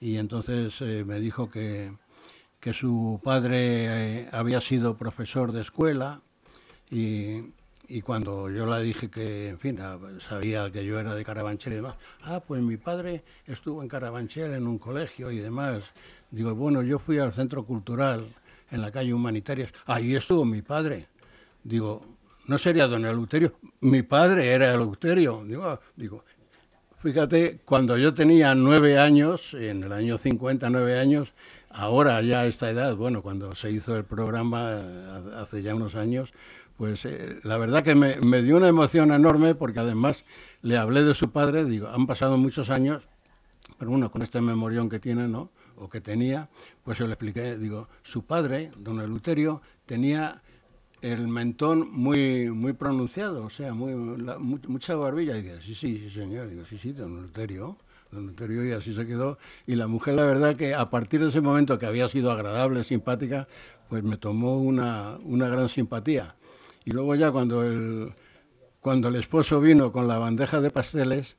y 0.00 0.16
entonces 0.16 0.80
eh, 0.80 1.04
me 1.06 1.20
dijo 1.20 1.48
que, 1.48 1.92
que 2.62 2.72
su 2.72 3.20
padre 3.24 4.20
eh, 4.20 4.28
había 4.30 4.60
sido 4.60 4.96
profesor 4.96 5.50
de 5.50 5.62
escuela 5.62 6.20
y, 6.92 7.40
y 7.88 8.02
cuando 8.02 8.48
yo 8.50 8.66
le 8.66 8.80
dije 8.84 9.10
que, 9.10 9.48
en 9.48 9.58
fin, 9.58 9.80
ah, 9.80 9.98
sabía 10.20 10.70
que 10.70 10.84
yo 10.84 11.00
era 11.00 11.12
de 11.16 11.24
Carabanchel 11.24 11.72
y 11.72 11.76
demás, 11.76 11.96
ah, 12.22 12.38
pues 12.38 12.62
mi 12.62 12.76
padre 12.76 13.24
estuvo 13.48 13.82
en 13.82 13.88
Carabanchel 13.88 14.54
en 14.54 14.68
un 14.68 14.78
colegio 14.78 15.32
y 15.32 15.38
demás. 15.38 15.82
Digo, 16.30 16.54
bueno, 16.54 16.82
yo 16.82 17.00
fui 17.00 17.18
al 17.18 17.32
centro 17.32 17.64
cultural 17.64 18.28
en 18.70 18.80
la 18.80 18.92
calle 18.92 19.12
Humanitarias, 19.12 19.72
ahí 19.86 20.14
estuvo 20.14 20.44
mi 20.44 20.62
padre. 20.62 21.08
Digo, 21.64 22.00
¿no 22.46 22.58
sería 22.58 22.86
don 22.86 23.04
Eleuterio? 23.04 23.54
Mi 23.80 24.02
padre 24.02 24.46
era 24.46 24.72
Eleuterio. 24.72 25.42
Digo, 25.44 25.64
ah, 25.64 25.80
digo, 25.96 26.22
Fíjate, 27.02 27.58
cuando 27.64 27.98
yo 27.98 28.14
tenía 28.14 28.54
nueve 28.54 28.96
años, 28.96 29.54
en 29.54 29.82
el 29.82 29.90
año 29.90 30.16
59 30.16 31.00
años, 31.00 31.32
ahora 31.74 32.20
ya 32.22 32.40
a 32.42 32.46
esta 32.46 32.70
edad, 32.70 32.96
bueno, 32.96 33.22
cuando 33.22 33.54
se 33.54 33.70
hizo 33.70 33.96
el 33.96 34.04
programa 34.04 34.70
eh, 34.72 35.20
hace 35.36 35.62
ya 35.62 35.74
unos 35.74 35.94
años, 35.94 36.32
pues 36.76 37.04
eh, 37.04 37.38
la 37.44 37.56
verdad 37.58 37.82
que 37.82 37.94
me, 37.94 38.16
me 38.20 38.42
dio 38.42 38.56
una 38.56 38.68
emoción 38.68 39.12
enorme 39.12 39.54
porque 39.54 39.80
además 39.80 40.24
le 40.62 40.76
hablé 40.78 41.04
de 41.04 41.14
su 41.14 41.30
padre, 41.30 41.64
digo, 41.64 41.88
han 41.88 42.06
pasado 42.06 42.36
muchos 42.36 42.70
años, 42.70 43.02
pero 43.78 43.90
bueno, 43.90 44.10
con 44.10 44.22
este 44.22 44.40
memorión 44.40 44.88
que 44.88 44.98
tiene, 45.00 45.28
¿no? 45.28 45.50
O 45.76 45.88
que 45.88 46.00
tenía, 46.00 46.48
pues 46.84 46.98
yo 46.98 47.06
le 47.06 47.14
expliqué, 47.14 47.58
digo, 47.58 47.88
su 48.02 48.24
padre, 48.24 48.70
don 48.76 49.00
Eleuterio, 49.00 49.62
tenía 49.86 50.42
el 51.00 51.26
mentón 51.26 51.90
muy 51.90 52.50
muy 52.50 52.74
pronunciado, 52.74 53.44
o 53.44 53.50
sea, 53.50 53.74
muy 53.74 53.92
la- 54.22 54.38
mu- 54.38 54.60
mucha 54.68 54.94
barbilla. 54.94 55.36
Y 55.36 55.42
dije, 55.42 55.60
sí, 55.60 55.74
sí, 55.74 55.98
sí, 55.98 56.10
señor. 56.10 56.48
Digo, 56.48 56.64
sí, 56.64 56.78
sí, 56.78 56.92
don 56.92 57.12
Eleuterio. 57.18 57.76
Don 58.12 58.24
Eleuterio, 58.24 58.64
y 58.64 58.72
así 58.72 58.94
se 58.94 59.06
quedó. 59.06 59.38
Y 59.66 59.74
la 59.74 59.86
mujer, 59.86 60.14
la 60.14 60.24
verdad, 60.24 60.54
que 60.54 60.74
a 60.74 60.90
partir 60.90 61.20
de 61.20 61.30
ese 61.30 61.40
momento 61.40 61.78
que 61.78 61.86
había 61.86 62.08
sido 62.08 62.30
agradable, 62.30 62.84
simpática, 62.84 63.48
pues 63.88 64.02
me 64.04 64.16
tomó 64.16 64.58
una, 64.58 65.18
una 65.24 65.48
gran 65.48 65.68
simpatía. 65.68 66.36
Y 66.84 66.90
luego 66.90 67.14
ya 67.14 67.32
cuando 67.32 67.64
el, 67.64 68.12
cuando 68.80 69.08
el 69.08 69.16
esposo 69.16 69.60
vino 69.60 69.92
con 69.92 70.08
la 70.08 70.18
bandeja 70.18 70.60
de 70.60 70.70
pasteles, 70.70 71.36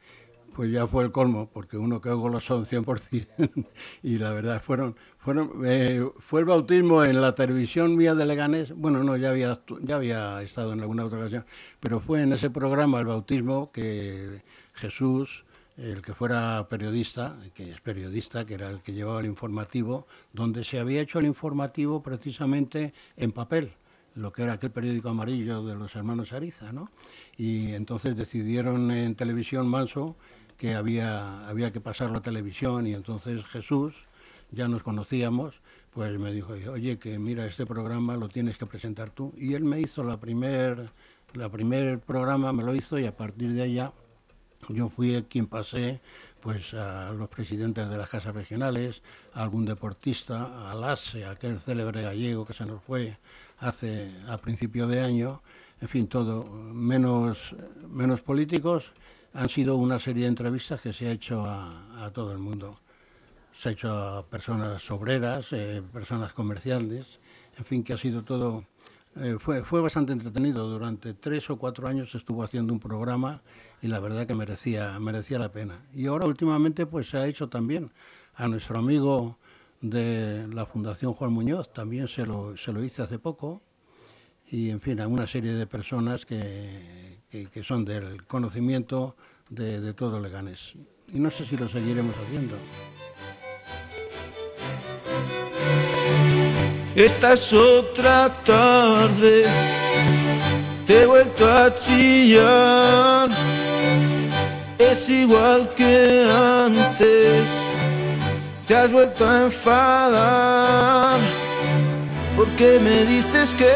pues 0.55 0.71
ya 0.71 0.87
fue 0.87 1.03
el 1.03 1.11
colmo, 1.11 1.49
porque 1.51 1.77
uno 1.77 1.99
que 1.99 2.09
golosón 2.11 2.65
100%, 2.65 3.65
y 4.03 4.17
la 4.17 4.31
verdad 4.31 4.61
fueron, 4.61 4.95
fueron 5.17 5.61
eh, 5.65 6.05
fue 6.19 6.41
el 6.41 6.45
bautismo 6.45 7.03
en 7.03 7.21
la 7.21 7.33
televisión 7.35 7.95
mía 7.95 8.13
de 8.15 8.25
Leganés, 8.25 8.71
bueno, 8.73 9.03
no, 9.03 9.17
ya 9.17 9.31
había, 9.31 9.59
ya 9.81 9.95
había 9.95 10.41
estado 10.41 10.73
en 10.73 10.81
alguna 10.81 11.05
otra 11.05 11.19
ocasión, 11.19 11.45
pero 11.79 11.99
fue 11.99 12.21
en 12.21 12.33
ese 12.33 12.49
programa 12.49 12.99
el 12.99 13.07
bautismo 13.07 13.71
que 13.71 14.43
Jesús, 14.73 15.43
el 15.77 16.01
que 16.01 16.13
fuera 16.13 16.67
periodista, 16.69 17.37
que 17.53 17.71
es 17.71 17.81
periodista, 17.81 18.45
que 18.45 18.53
era 18.53 18.69
el 18.69 18.83
que 18.83 18.93
llevaba 18.93 19.21
el 19.21 19.25
informativo, 19.25 20.07
donde 20.31 20.63
se 20.63 20.79
había 20.79 21.01
hecho 21.01 21.19
el 21.19 21.25
informativo 21.25 22.03
precisamente 22.03 22.93
en 23.17 23.31
papel 23.31 23.73
lo 24.15 24.31
que 24.31 24.43
era 24.43 24.53
aquel 24.53 24.71
periódico 24.71 25.09
amarillo 25.09 25.63
de 25.65 25.75
los 25.75 25.95
hermanos 25.95 26.33
Ariza, 26.33 26.71
¿no? 26.71 26.91
Y 27.37 27.73
entonces 27.73 28.15
decidieron 28.15 28.91
en 28.91 29.15
televisión 29.15 29.67
Manso 29.67 30.15
que 30.57 30.75
había, 30.75 31.47
había 31.47 31.71
que 31.71 31.81
pasarlo 31.81 32.19
a 32.19 32.21
televisión 32.21 32.85
y 32.85 32.93
entonces 32.93 33.43
Jesús, 33.45 34.05
ya 34.51 34.67
nos 34.67 34.83
conocíamos, 34.83 35.55
pues 35.91 36.17
me 36.19 36.31
dijo, 36.31 36.53
oye, 36.71 36.99
que 36.99 37.17
mira, 37.17 37.45
este 37.45 37.65
programa 37.65 38.15
lo 38.17 38.29
tienes 38.29 38.57
que 38.57 38.65
presentar 38.65 39.09
tú. 39.09 39.33
Y 39.37 39.55
él 39.55 39.63
me 39.63 39.79
hizo 39.79 40.03
la 40.03 40.19
primer, 40.19 40.91
la 41.33 41.49
primer 41.49 41.99
programa, 41.99 42.53
me 42.53 42.63
lo 42.63 42.75
hizo 42.75 42.99
y 42.99 43.05
a 43.05 43.17
partir 43.17 43.53
de 43.53 43.63
allá 43.63 43.93
yo 44.69 44.89
fui 44.89 45.23
quien 45.29 45.47
pasé 45.47 45.99
pues 46.41 46.73
a 46.73 47.11
los 47.11 47.29
presidentes 47.29 47.89
de 47.89 47.97
las 47.97 48.09
casas 48.09 48.35
regionales, 48.35 49.01
a 49.33 49.43
algún 49.43 49.65
deportista, 49.65 50.69
a 50.69 50.75
Lasse, 50.75 51.25
aquel 51.25 51.59
célebre 51.59 52.01
gallego 52.01 52.45
que 52.45 52.53
se 52.53 52.65
nos 52.65 52.83
fue 52.83 53.17
hace 53.59 54.11
a 54.27 54.37
principio 54.37 54.87
de 54.87 54.99
año, 54.99 55.41
en 55.79 55.87
fin, 55.87 56.07
todo, 56.07 56.43
menos, 56.45 57.55
menos 57.89 58.21
políticos, 58.21 58.91
han 59.33 59.49
sido 59.49 59.77
una 59.77 59.99
serie 59.99 60.23
de 60.23 60.29
entrevistas 60.29 60.81
que 60.81 60.93
se 60.93 61.07
ha 61.07 61.11
hecho 61.11 61.43
a, 61.45 62.11
todo 62.13 62.31
el 62.31 62.37
mundo. 62.37 62.79
Se 63.55 63.69
ha 63.69 63.71
hecho 63.71 63.91
a 63.91 64.25
personas 64.25 64.89
obreras, 64.91 65.47
eh, 65.51 65.81
personas 65.91 66.33
comerciales, 66.33 67.19
en 67.57 67.65
fin, 67.65 67.83
que 67.83 67.93
ha 67.93 67.97
sido 67.97 68.23
todo 68.23 68.65
eh, 69.15 69.37
fue, 69.39 69.63
fue 69.63 69.81
bastante 69.81 70.13
entretenido. 70.13 70.67
Durante 70.67 71.13
tres 71.13 71.49
o 71.49 71.57
cuatro 71.57 71.87
años 71.87 72.15
estuvo 72.15 72.43
haciendo 72.43 72.73
un 72.73 72.79
programa 72.79 73.41
y 73.81 73.87
la 73.87 73.99
verdad 73.99 74.25
que 74.25 74.33
merecía, 74.33 74.99
merecía 74.99 75.39
la 75.39 75.51
pena. 75.51 75.85
Y 75.93 76.07
ahora 76.07 76.25
últimamente 76.25 76.85
pues 76.85 77.09
se 77.09 77.17
ha 77.17 77.27
hecho 77.27 77.49
también 77.49 77.91
a 78.35 78.47
nuestro 78.47 78.79
amigo 78.79 79.37
de 79.81 80.47
la 80.51 80.65
Fundación 80.65 81.13
Juan 81.13 81.33
Muñoz, 81.33 81.73
también 81.73 82.07
se 82.07 82.25
lo, 82.25 82.57
se 82.57 82.71
lo 82.71 82.83
hice 82.83 83.01
hace 83.01 83.19
poco. 83.19 83.61
Y 84.49 84.69
en 84.69 84.81
fin, 84.81 84.99
a 84.99 85.07
una 85.07 85.27
serie 85.27 85.53
de 85.53 85.65
personas 85.67 86.25
que, 86.25 87.19
que, 87.29 87.63
son 87.63 87.85
del 87.85 88.25
conocimiento 88.25 89.15
de, 89.49 89.81
de 89.81 89.93
todo 89.93 90.19
Leganés. 90.19 90.75
Y 91.11 91.19
no 91.19 91.31
sé 91.31 91.45
si 91.45 91.57
lo 91.57 91.67
seguiremos 91.67 92.15
haciendo. 92.17 92.55
Esta 96.95 97.33
es 97.33 97.51
otra 97.51 98.29
tarde, 98.45 99.45
te 100.85 101.01
he 101.01 101.05
vuelto 101.07 101.43
a 101.51 101.73
chillar. 101.73 103.31
Es 104.77 105.09
igual 105.09 105.73
que 105.73 106.23
antes, 106.31 107.49
te 108.67 108.75
has 108.75 108.91
vuelto 108.91 109.27
a 109.27 109.41
enfadar. 109.41 111.19
Porque 112.35 112.79
me 112.79 113.05
dices 113.05 113.55
que 113.55 113.73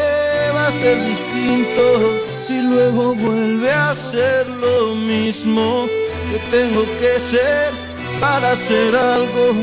va 0.54 0.68
a 0.68 0.70
ser 0.70 1.04
distinto 1.04 2.22
si 2.38 2.60
luego 2.60 3.16
vuelve 3.16 3.72
a 3.72 3.94
ser 3.94 4.46
lo 4.46 4.94
mismo 4.94 5.88
que 6.30 6.38
tengo 6.56 6.84
que 6.98 7.18
ser 7.18 7.72
para 8.20 8.54
ser 8.54 8.94
algo, 8.94 9.54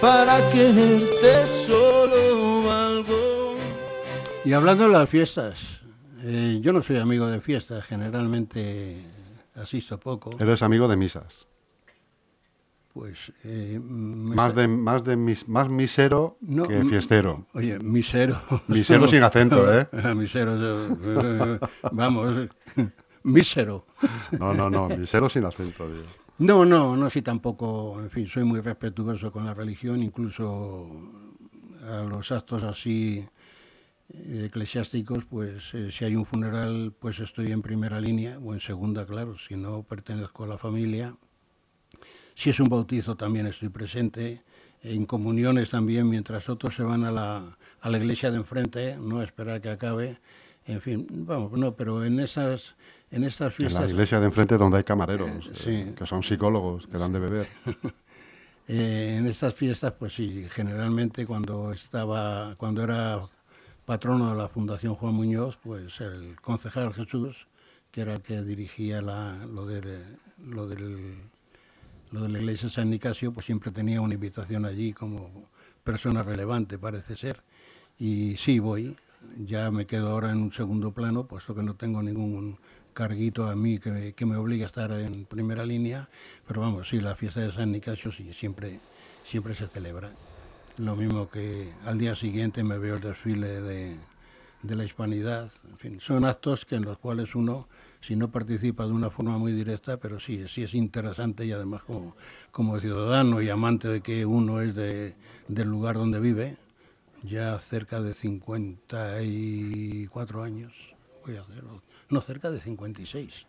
para 0.00 0.48
quererte 0.48 1.46
solo. 1.46 2.81
Y 4.44 4.52
hablando 4.54 4.84
de 4.84 4.90
las 4.90 5.08
fiestas, 5.08 5.80
eh, 6.22 6.58
yo 6.62 6.72
no 6.72 6.82
soy 6.82 6.98
amigo 6.98 7.26
de 7.26 7.40
fiestas, 7.40 7.84
generalmente 7.84 9.04
asisto 9.54 9.98
poco. 10.00 10.30
Eres 10.38 10.62
amigo 10.62 10.88
de 10.88 10.96
misas. 10.96 11.46
pues... 12.92 13.32
eh, 13.44 13.78
Más 13.82 14.54
de, 14.54 14.66
más 14.66 15.04
de 15.04 15.16
mis, 15.16 15.48
más 15.48 15.68
misero 15.68 16.38
No, 16.40 16.64
que 16.64 16.82
fiestero. 16.84 17.46
Oye, 17.54 17.78
misero. 17.78 18.36
Misero 18.66 19.06
sin 19.06 19.22
acento, 19.22 19.72
¿eh? 19.78 19.88
misero, 20.16 20.56
eh, 20.58 21.58
vamos, 21.92 22.36
mísero. 23.22 23.86
No, 24.38 24.52
no, 24.54 24.68
no, 24.68 24.88
misero 24.88 25.28
sin 25.30 25.44
acento, 25.44 25.88
digo. 25.88 26.04
No, 26.38 26.64
no, 26.64 26.96
no, 26.96 27.08
sí 27.10 27.22
tampoco, 27.22 28.00
en 28.00 28.10
fin, 28.10 28.26
soy 28.26 28.42
muy 28.42 28.60
respetuoso 28.60 29.30
con 29.30 29.44
la 29.44 29.54
religión, 29.54 30.02
incluso 30.02 30.90
a 31.88 32.02
los 32.02 32.32
actos 32.32 32.64
así 32.64 33.24
eclesiásticos, 34.44 35.24
pues 35.24 35.74
eh, 35.74 35.90
si 35.90 36.04
hay 36.04 36.16
un 36.16 36.26
funeral, 36.26 36.92
pues 36.98 37.20
estoy 37.20 37.52
en 37.52 37.62
primera 37.62 38.00
línea 38.00 38.38
o 38.38 38.54
en 38.54 38.60
segunda, 38.60 39.06
claro, 39.06 39.38
si 39.38 39.56
no 39.56 39.82
pertenezco 39.82 40.44
a 40.44 40.46
la 40.46 40.58
familia. 40.58 41.16
Si 42.34 42.50
es 42.50 42.60
un 42.60 42.68
bautizo 42.68 43.16
también 43.16 43.46
estoy 43.46 43.68
presente, 43.68 44.42
en 44.82 45.06
comuniones 45.06 45.70
también, 45.70 46.08
mientras 46.08 46.48
otros 46.48 46.74
se 46.74 46.82
van 46.82 47.04
a 47.04 47.12
la, 47.12 47.56
a 47.80 47.90
la 47.90 47.98
iglesia 47.98 48.30
de 48.30 48.38
enfrente, 48.38 48.96
no 48.96 49.22
esperar 49.22 49.60
que 49.60 49.70
acabe. 49.70 50.18
En 50.66 50.80
fin, 50.80 51.06
vamos, 51.10 51.52
no, 51.52 51.74
pero 51.74 52.04
en 52.04 52.20
esas, 52.20 52.76
en 53.10 53.24
estas 53.24 53.52
En 53.54 53.56
fiestas... 53.58 53.84
la 53.84 53.90
iglesia 53.90 54.20
de 54.20 54.26
enfrente 54.26 54.56
donde 54.56 54.78
hay 54.78 54.84
camareros, 54.84 55.50
sí. 55.54 55.70
eh, 55.70 55.94
que 55.96 56.06
son 56.06 56.22
psicólogos, 56.22 56.86
que 56.86 56.98
dan 56.98 57.12
de 57.12 57.18
beber. 57.18 57.46
Eh, 58.68 59.16
en 59.18 59.26
estas 59.26 59.54
fiestas, 59.54 59.92
pues 59.98 60.14
sí, 60.14 60.46
generalmente 60.48 61.26
cuando 61.26 61.72
estaba, 61.72 62.54
cuando 62.56 62.84
era 62.84 63.28
patrono 63.86 64.30
de 64.30 64.36
la 64.36 64.48
Fundación 64.48 64.94
Juan 64.94 65.14
Muñoz, 65.14 65.58
pues 65.62 66.00
el 66.00 66.40
concejal 66.40 66.92
Jesús, 66.94 67.46
que 67.90 68.02
era 68.02 68.14
el 68.14 68.22
que 68.22 68.42
dirigía 68.42 69.02
la- 69.02 69.44
lo, 69.46 69.66
de, 69.66 70.02
lo, 70.38 70.66
del, 70.68 71.16
de 72.10 72.28
la 72.28 72.38
iglesia 72.38 72.68
de 72.68 72.74
San 72.74 72.90
Nicasio, 72.90 73.32
pues 73.32 73.46
siempre 73.46 73.70
tenía 73.70 74.00
una 74.00 74.14
invitación 74.14 74.64
allí 74.64 74.92
como 74.92 75.48
persona 75.84 76.22
relevante, 76.22 76.78
parece 76.78 77.16
ser. 77.16 77.42
Y 77.98 78.36
sí, 78.36 78.58
voy. 78.58 78.96
Ya 79.38 79.70
me 79.70 79.86
quedo 79.86 80.08
ahora 80.10 80.32
en 80.32 80.38
un 80.42 80.52
segundo 80.52 80.92
plano, 80.92 81.26
puesto 81.26 81.54
que 81.54 81.62
no 81.62 81.74
tengo 81.76 82.02
ningún 82.02 82.58
carguito 82.92 83.46
a 83.46 83.54
mí 83.56 83.78
que 83.78 84.14
que 84.14 84.26
me 84.26 84.36
obligue 84.36 84.64
a 84.64 84.66
estar 84.66 84.90
en 84.92 85.24
primera 85.26 85.64
línea. 85.64 86.08
Pero 86.46 86.60
vamos, 86.60 86.88
sí, 86.88 87.00
la 87.00 87.14
fiesta 87.14 87.40
de 87.40 87.52
San 87.52 87.70
Nicasio 87.72 88.10
sí, 88.10 88.32
siempre, 88.32 88.80
siempre 89.24 89.54
se 89.54 89.68
celebra. 89.68 90.10
Lo 90.78 90.96
mismo 90.96 91.28
que 91.28 91.70
al 91.84 91.98
día 91.98 92.16
siguiente 92.16 92.64
me 92.64 92.78
veo 92.78 92.96
el 92.96 93.02
desfile 93.02 93.60
de, 93.60 93.98
de 94.62 94.76
la 94.76 94.84
hispanidad. 94.84 95.50
En 95.70 95.78
fin, 95.78 96.00
son 96.00 96.24
actos 96.24 96.64
que 96.64 96.76
en 96.76 96.84
los 96.84 96.96
cuales 96.98 97.34
uno, 97.34 97.68
si 98.00 98.14
no 98.16 98.30
participa 98.30 98.86
de 98.86 98.92
una 98.92 99.10
forma 99.10 99.36
muy 99.38 99.52
directa, 99.52 99.98
pero 99.98 100.18
sí, 100.18 100.48
sí 100.48 100.62
es 100.62 100.72
interesante 100.74 101.44
y 101.44 101.52
además 101.52 101.82
como, 101.82 102.16
como 102.50 102.80
ciudadano 102.80 103.42
y 103.42 103.50
amante 103.50 103.88
de 103.88 104.00
que 104.00 104.24
uno 104.24 104.62
es 104.62 104.74
de, 104.74 105.14
del 105.48 105.68
lugar 105.68 105.96
donde 105.96 106.20
vive, 106.20 106.56
ya 107.22 107.58
cerca 107.58 108.00
de 108.00 108.14
54 108.14 110.42
años, 110.42 110.72
voy 111.24 111.36
a 111.36 111.42
hacer, 111.42 111.62
no, 112.08 112.20
cerca 112.20 112.50
de 112.50 112.60
56. 112.60 113.46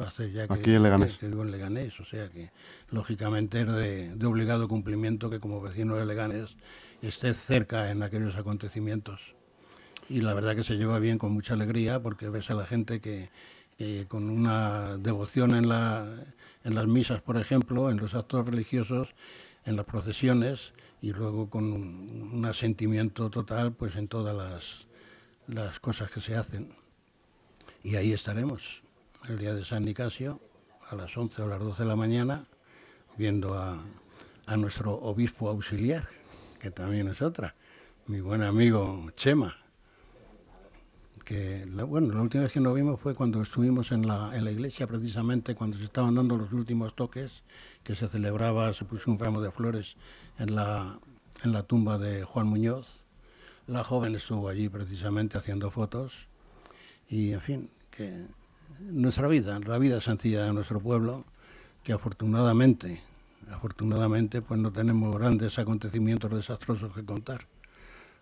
Va 0.00 0.08
a 0.08 0.10
ser 0.10 0.30
ya 0.32 0.46
que, 0.46 0.54
Aquí 0.54 0.74
en 0.74 0.82
Leganés. 0.82 1.12
que- 1.14 1.20
que 1.20 1.28
vivo 1.28 1.42
en 1.42 1.50
Leganés, 1.50 1.98
o 2.00 2.04
sea 2.04 2.28
que 2.28 2.50
lógicamente 2.90 3.62
es 3.62 3.66
de, 3.66 4.14
de 4.14 4.26
obligado 4.26 4.68
cumplimiento 4.68 5.30
que 5.30 5.40
como 5.40 5.60
vecino 5.62 5.96
de 5.96 6.04
Leganés 6.04 6.56
esté 7.02 7.32
cerca 7.32 7.90
en 7.90 8.02
aquellos 8.02 8.36
acontecimientos. 8.36 9.20
Y 10.08 10.20
la 10.20 10.34
verdad 10.34 10.54
que 10.54 10.62
se 10.64 10.76
lleva 10.76 10.98
bien 10.98 11.18
con 11.18 11.32
mucha 11.32 11.54
alegría 11.54 12.00
porque 12.02 12.28
ves 12.28 12.50
a 12.50 12.54
la 12.54 12.66
gente 12.66 13.00
que, 13.00 13.30
que 13.78 14.06
con 14.06 14.28
una 14.28 14.98
devoción 14.98 15.54
en, 15.54 15.68
la, 15.68 16.06
en 16.62 16.74
las 16.74 16.86
misas, 16.86 17.22
por 17.22 17.38
ejemplo, 17.38 17.90
en 17.90 17.96
los 17.96 18.14
actos 18.14 18.46
religiosos, 18.46 19.14
en 19.64 19.76
las 19.76 19.86
procesiones 19.86 20.74
y 21.02 21.12
luego 21.12 21.48
con 21.50 21.72
un, 21.72 22.30
un 22.34 22.44
asentimiento 22.44 23.30
total 23.30 23.72
pues 23.72 23.96
en 23.96 24.08
todas 24.08 24.36
las, 24.36 24.86
las 25.48 25.80
cosas 25.80 26.10
que 26.10 26.20
se 26.20 26.36
hacen. 26.36 26.72
Y 27.82 27.96
ahí 27.96 28.12
estaremos, 28.12 28.82
el 29.28 29.38
día 29.38 29.54
de 29.54 29.64
San 29.64 29.84
Nicasio, 29.84 30.40
a 30.90 30.94
las 30.94 31.16
11 31.16 31.42
o 31.42 31.48
las 31.48 31.58
12 31.60 31.82
de 31.82 31.88
la 31.88 31.96
mañana, 31.96 32.44
viendo 33.16 33.54
a, 33.54 33.82
nuestro 34.56 34.94
obispo 34.94 35.48
auxiliar, 35.48 36.06
que 36.60 36.70
también 36.70 37.08
es 37.08 37.20
otra, 37.20 37.54
mi 38.06 38.20
buen 38.20 38.42
amigo 38.42 39.10
Chema. 39.16 39.56
Que, 41.24 41.66
la- 41.66 41.82
bueno, 41.82 42.14
la 42.14 42.22
última 42.22 42.44
vez 42.44 42.52
que 42.52 42.60
nos 42.60 42.72
vimos 42.74 43.00
fue 43.00 43.16
cuando 43.16 43.42
estuvimos 43.42 43.90
en 43.90 44.06
la, 44.06 44.30
en 44.36 44.44
la 44.44 44.52
iglesia, 44.52 44.86
precisamente 44.86 45.56
cuando 45.56 45.76
se 45.76 45.82
estaban 45.82 46.14
dando 46.14 46.36
los 46.36 46.52
últimos 46.52 46.94
toques, 46.94 47.42
que 47.82 47.96
se 47.96 48.06
celebraba, 48.06 48.72
se 48.74 48.84
puso 48.84 49.10
un 49.10 49.18
ramo 49.18 49.40
de 49.40 49.50
flores 49.50 49.96
en 50.38 50.54
la, 50.54 51.00
en 51.42 51.50
la 51.52 51.64
tumba 51.64 51.98
de 51.98 52.22
Juan 52.22 52.46
Muñoz. 52.46 52.86
La 53.66 53.82
joven 53.82 54.14
estuvo 54.14 54.48
allí 54.48 54.68
precisamente 54.68 55.36
haciendo 55.38 55.72
fotos 55.72 56.28
y 57.08 57.32
en 57.32 57.40
fin, 57.40 57.70
que 57.90 58.26
nuestra 58.80 59.28
vida, 59.28 59.58
la 59.60 59.78
vida 59.78 60.00
sencilla 60.00 60.44
de 60.44 60.52
nuestro 60.52 60.80
pueblo, 60.80 61.24
que 61.82 61.92
afortunadamente, 61.92 63.00
afortunadamente, 63.50 64.42
pues 64.42 64.60
no 64.60 64.72
tenemos 64.72 65.16
grandes 65.16 65.58
acontecimientos 65.58 66.30
desastrosos 66.30 66.94
que 66.94 67.04
contar. 67.04 67.46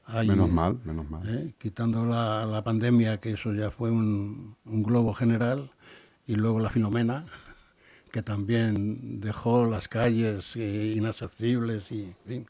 Hay, 0.06 0.28
Menos 0.28 0.50
mal, 0.50 0.78
menos 0.84 1.08
mal. 1.08 1.22
¿eh? 1.26 1.54
quitando 1.58 2.04
la, 2.04 2.44
la 2.44 2.62
pandemia, 2.62 3.20
que 3.20 3.30
eso 3.32 3.54
ya 3.54 3.70
fue 3.70 3.90
un, 3.90 4.56
un 4.66 4.82
globo 4.82 5.14
general, 5.14 5.70
y 6.26 6.34
luego 6.34 6.60
la 6.60 6.70
Filomena, 6.70 7.26
que 8.10 8.22
también 8.22 9.20
dejó 9.20 9.66
las 9.66 9.88
calles 9.88 10.56
eh, 10.56 10.94
inaccesibles 10.96 11.90
y 11.90 12.04
en 12.04 12.16
fin. 12.26 12.46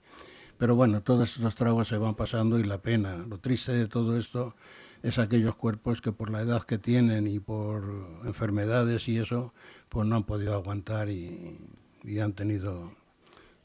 Pero 0.59 0.77
bueno, 0.77 1.03
todos 1.03 1.37
estos 1.37 1.55
tragos 1.55 1.89
se 1.89 1.97
van 1.99 2.15
pasando 2.15 2.59
y 2.59 2.65
la 2.65 2.79
pena, 2.79 3.17
lo 3.17 3.39
triste 3.39 3.73
de 3.73 3.89
todo 3.89 4.17
esto 4.17 4.55
es 5.05 5.19
aquellos 5.19 5.55
cuerpos 5.55 6.01
que 6.01 6.13
por 6.13 6.31
la 6.31 6.41
edad 6.41 6.63
que 6.63 6.79
tienen 6.79 7.27
y 7.27 7.39
por 7.39 7.85
enfermedades 8.25 9.07
y 9.07 9.19
eso, 9.19 9.53
pues 9.91 10.09
no 10.09 10.17
han 10.17 10.25
podido 10.25 10.55
aguantar 10.55 11.11
y, 11.11 11.59
y 12.03 12.21
han 12.21 12.33
tenido, 12.33 12.95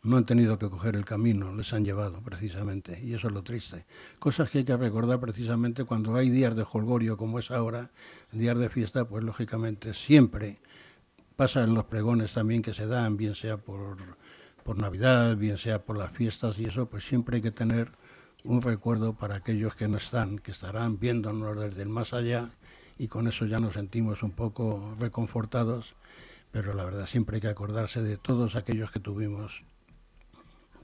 no 0.03 0.17
han 0.17 0.25
tenido 0.25 0.59
que 0.59 0.69
coger 0.69 0.97
el 0.97 1.05
camino, 1.05 1.55
les 1.55 1.71
han 1.71 1.85
llevado 1.85 2.21
precisamente, 2.21 2.99
y 3.01 3.13
eso 3.13 3.27
es 3.27 3.33
lo 3.33 3.41
triste. 3.41 3.85
Cosas 4.19 4.49
que 4.49 4.57
hay 4.57 4.63
que 4.65 4.75
recordar 4.75 5.21
precisamente 5.21 5.85
cuando 5.85 6.13
hay 6.17 6.29
días 6.29 6.57
de 6.57 6.65
holgorio 6.69 7.15
como 7.15 7.39
es 7.39 7.51
ahora, 7.51 7.89
días 8.33 8.57
de 8.57 8.67
fiesta, 8.67 9.05
pues 9.05 9.23
lógicamente 9.23 9.93
siempre 9.93 10.59
pasa 11.37 11.63
en 11.63 11.73
los 11.73 11.85
pregones 11.85 12.33
también 12.33 12.61
que 12.61 12.73
se 12.73 12.85
dan, 12.85 13.15
bien 13.15 13.33
sea 13.33 13.55
por, 13.55 13.95
por 14.65 14.77
Navidad, 14.77 15.37
bien 15.37 15.57
sea 15.57 15.81
por 15.85 15.97
las 15.97 16.11
fiestas 16.11 16.59
y 16.59 16.65
eso, 16.65 16.87
pues 16.89 17.05
siempre 17.05 17.37
hay 17.37 17.41
que 17.41 17.51
tener 17.51 17.93
un 18.43 18.61
recuerdo 18.61 19.13
para 19.13 19.35
aquellos 19.35 19.75
que 19.75 19.87
no 19.87 19.97
están, 19.97 20.39
que 20.39 20.51
estarán 20.51 20.99
viéndonos 20.99 21.59
desde 21.59 21.81
el 21.81 21.89
más 21.89 22.13
allá 22.13 22.49
y 22.97 23.07
con 23.07 23.27
eso 23.27 23.45
ya 23.45 23.59
nos 23.59 23.73
sentimos 23.73 24.23
un 24.23 24.31
poco 24.31 24.95
reconfortados, 24.99 25.95
pero 26.51 26.73
la 26.73 26.83
verdad 26.83 27.05
siempre 27.05 27.35
hay 27.35 27.41
que 27.41 27.47
acordarse 27.47 28.01
de 28.01 28.17
todos 28.17 28.55
aquellos 28.55 28.91
que 28.91 28.99
tuvimos, 28.99 29.63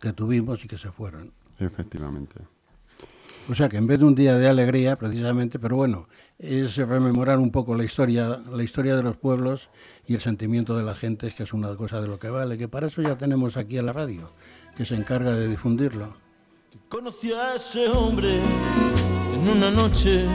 que 0.02 0.14
tuvimos 0.14 0.64
y 0.64 0.68
que 0.68 0.78
se 0.78 0.92
fueron. 0.92 1.32
Efectivamente. 1.60 2.42
O 3.48 3.54
sea 3.54 3.70
que 3.70 3.78
en 3.78 3.86
vez 3.86 4.00
de 4.00 4.06
un 4.06 4.16
día 4.16 4.38
de 4.38 4.48
alegría, 4.48 4.96
precisamente, 4.96 5.60
pero 5.60 5.76
bueno, 5.76 6.08
es 6.40 6.78
rememorar 6.78 7.38
un 7.38 7.52
poco 7.52 7.76
la 7.76 7.84
historia, 7.84 8.42
la 8.52 8.64
historia 8.64 8.96
de 8.96 9.04
los 9.04 9.18
pueblos 9.18 9.70
y 10.08 10.16
el 10.16 10.22
sentimiento 10.22 10.76
de 10.76 10.84
la 10.84 10.96
gente, 10.96 11.32
que 11.32 11.44
es 11.44 11.54
una 11.54 11.76
cosa 11.76 12.02
de 12.02 12.08
lo 12.08 12.18
que 12.18 12.30
vale, 12.30 12.58
que 12.58 12.68
para 12.68 12.88
eso 12.88 13.02
ya 13.04 13.18
tenemos 13.18 13.56
aquí 13.56 13.78
a 13.78 13.84
la 13.84 13.94
radio, 13.94 14.32
que 14.76 14.86
se 14.86 14.96
encarga 14.96 15.34
de 15.34 15.48
difundirlo. 15.48 16.25
Conocí 16.90 17.32
a 17.32 17.56
ese 17.56 17.88
hombre 17.90 18.40
en 19.34 19.50
una 19.50 19.72
noche, 19.72 20.26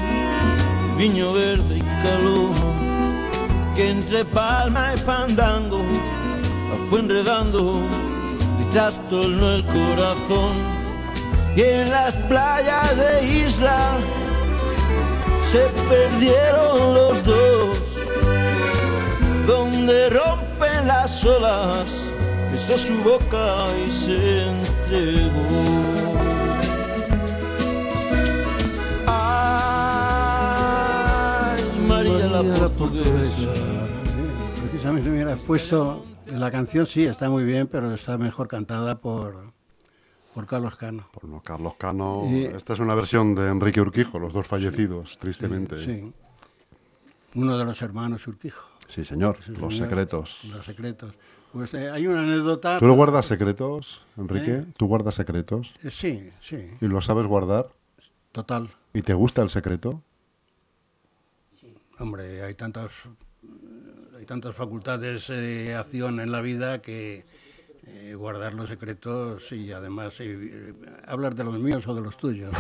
viño 0.97 1.35
verde 1.35 1.79
y 1.79 1.81
calor, 1.81 2.51
que 3.77 3.91
entre 3.91 4.25
palma 4.25 4.95
y 4.95 4.99
fandango 4.99 5.81
fue 6.89 7.01
enredando 7.01 7.81
y 8.61 8.71
trastornó 8.71 9.53
el 9.53 9.67
corazón. 9.67 10.57
Y 11.57 11.61
en 11.63 11.91
las 11.91 12.17
playas 12.17 12.97
de 12.97 13.45
isla 13.45 13.79
se 15.45 15.69
perdieron 15.89 16.95
los 16.95 17.23
dos, 17.23 17.79
donde 19.47 20.09
rompen 20.11 20.87
las 20.87 21.25
olas, 21.25 22.11
besó 22.51 22.79
su 22.79 22.95
boca 23.03 23.67
y 23.87 23.91
se 23.91 24.47
entregó. 24.47 26.10
La 32.43 32.69
portuguesa. 32.69 33.53
Precisamente, 34.63 35.11
mira, 35.11 35.33
he 35.33 35.37
puesto 35.37 36.05
la 36.27 36.51
canción, 36.51 36.87
sí, 36.87 37.05
está 37.05 37.29
muy 37.31 37.45
bien, 37.45 37.67
pero 37.67 37.93
está 37.95 38.17
mejor 38.19 38.49
cantada 38.49 39.01
por, 39.01 39.53
por 40.35 40.47
Carlos 40.47 40.77
Cano. 40.77 41.09
Por 41.13 41.25
no, 41.25 41.41
Carlos 41.43 41.75
Cano. 41.79 42.25
Y- 42.31 42.45
Esta 42.45 42.75
es 42.75 42.81
una 42.81 42.95
versión 42.95 43.35
de 43.35 43.49
Enrique 43.49 43.81
Urquijo, 43.81 44.19
los 44.19 44.33
dos 44.33 44.47
fallecidos, 44.47 45.19
tristemente. 45.19 45.85
Sí. 45.85 46.13
Uno 47.35 47.57
de 47.59 47.65
los 47.65 47.81
hermanos 47.83 48.27
Urquijo. 48.27 48.65
Sí, 48.89 49.05
señor. 49.05 49.39
Sí, 49.45 49.53
Los 49.53 49.75
señor. 49.75 49.89
secretos. 49.89 50.41
Los 50.53 50.67
secretos. 50.67 51.15
Pues 51.53 51.75
eh, 51.75 51.91
hay 51.91 52.07
una 52.07 52.21
anécdota. 52.21 52.79
¿Tú 52.79 52.87
lo 52.87 52.95
guardas 52.95 53.27
secretos, 53.27 54.03
Enrique? 54.17 54.53
¿Eh? 54.55 54.67
¿Tú 54.77 54.87
guardas 54.87 55.15
secretos? 55.17 55.75
Eh, 55.83 55.91
Sí, 55.91 56.31
sí, 56.41 56.71
¿Y 56.81 56.87
lo 56.87 57.01
sabes 57.01 57.27
guardar? 57.27 57.69
total. 58.33 58.71
¿Y 58.95 59.03
te 59.03 59.15
gusta 59.15 59.43
el 59.43 59.51
secreto? 59.51 60.03
Hombre, 62.01 62.43
hay 62.43 62.55
tantas, 62.55 62.91
hay 64.19 64.25
tantas 64.25 64.57
facultades 64.57 65.29
de 65.29 65.75
acción 65.75 66.19
en 66.21 66.33
la 66.33 66.41
vida 66.41 66.81
que 66.81 67.25
eh, 67.87 68.15
guardar 68.15 68.55
los 68.55 68.69
secretos 68.71 69.53
y 69.53 69.71
además 69.73 70.15
eh, 70.21 70.73
hablar 71.07 71.35
de 71.35 71.45
los 71.45 71.59
míos 71.59 71.87
o 71.87 71.95
de 71.95 72.01
los 72.01 72.17
tuyos. 72.17 72.55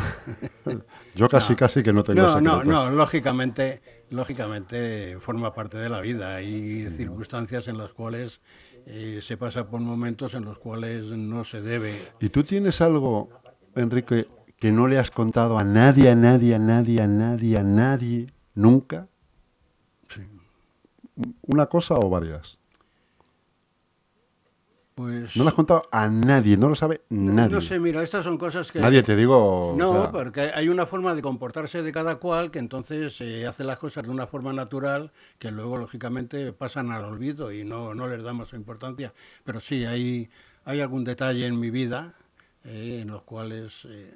Yo 1.14 1.28
casi, 1.28 1.54
casi 1.56 1.82
que 1.82 1.92
no 1.92 2.02
tengo 2.04 2.20
No, 2.20 2.40
no, 2.40 2.58
secretos. 2.58 2.66
no, 2.66 2.90
lógicamente, 2.90 3.80
lógicamente 4.10 5.16
forma 5.20 5.54
parte 5.54 5.78
de 5.78 5.88
la 5.88 6.00
vida. 6.00 6.36
Hay 6.36 6.88
circunstancias 6.96 7.66
en 7.68 7.78
las 7.78 7.90
cuales 7.92 8.40
eh, 8.86 9.20
se 9.22 9.36
pasa 9.38 9.68
por 9.68 9.80
momentos 9.80 10.34
en 10.34 10.44
los 10.44 10.58
cuales 10.58 11.04
no 11.06 11.44
se 11.44 11.62
debe. 11.62 11.94
¿Y 12.20 12.28
tú 12.28 12.44
tienes 12.44 12.80
algo, 12.82 13.30
Enrique, 13.74 14.28
que 14.58 14.70
no 14.70 14.86
le 14.86 14.98
has 14.98 15.10
contado 15.10 15.58
a 15.58 15.64
nadie, 15.64 16.10
a 16.10 16.14
nadie, 16.14 16.54
a 16.56 16.58
nadie, 16.58 17.00
a 17.00 17.06
nadie, 17.06 17.56
a 17.56 17.62
nadie, 17.62 18.26
nunca? 18.54 19.06
¿Una 21.42 21.66
cosa 21.66 21.94
o 21.94 22.08
varias? 22.08 22.58
Pues 24.94 25.34
No 25.34 25.44
le 25.44 25.48
has 25.48 25.54
contado 25.54 25.88
a 25.92 26.08
nadie, 26.08 26.56
no 26.58 26.68
lo 26.68 26.74
sabe 26.74 27.02
nadie. 27.08 27.54
no 27.54 27.60
sé, 27.62 27.80
mira, 27.80 28.02
estas 28.02 28.22
son 28.24 28.36
cosas 28.36 28.70
que 28.70 28.80
Nadie, 28.80 29.02
te 29.02 29.16
digo. 29.16 29.74
No, 29.78 29.90
o 29.92 30.02
sea, 30.02 30.12
porque 30.12 30.40
hay 30.54 30.68
una 30.68 30.84
forma 30.84 31.14
de 31.14 31.22
comportarse 31.22 31.82
de 31.82 31.90
cada 31.90 32.16
cual 32.16 32.50
que 32.50 32.58
entonces 32.58 33.16
se 33.16 33.46
hace 33.46 33.64
las 33.64 33.78
cosas 33.78 34.04
de 34.04 34.10
una 34.10 34.26
forma 34.26 34.52
natural 34.52 35.10
que 35.38 35.50
luego 35.50 35.78
lógicamente 35.78 36.52
pasan 36.52 36.90
al 36.90 37.04
olvido 37.04 37.50
y 37.50 37.64
no, 37.64 37.94
no 37.94 38.08
les 38.08 38.22
damos 38.22 38.52
importancia. 38.52 39.14
Pero 39.44 39.60
sí, 39.60 39.86
hay, 39.86 40.28
hay 40.66 40.80
algún 40.80 41.04
detalle 41.04 41.46
en 41.46 41.58
mi 41.58 41.70
vida 41.70 42.14
eh, 42.64 42.98
en 43.00 43.08
los 43.08 43.22
cuales 43.22 43.86
eh, 43.86 44.14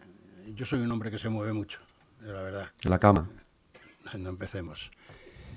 yo 0.55 0.67
soy 0.67 0.81
un 0.81 0.93
hombre 0.93 1.11
que 1.11 1.19
se 1.19 1.31
mueve 1.31 1.55
mucho, 1.55 1.79
la 2.21 2.43
verdad. 2.43 2.69
en 2.83 2.91
la 2.91 2.99
cama. 2.99 3.31
No 4.19 4.29
empecemos. 4.29 4.91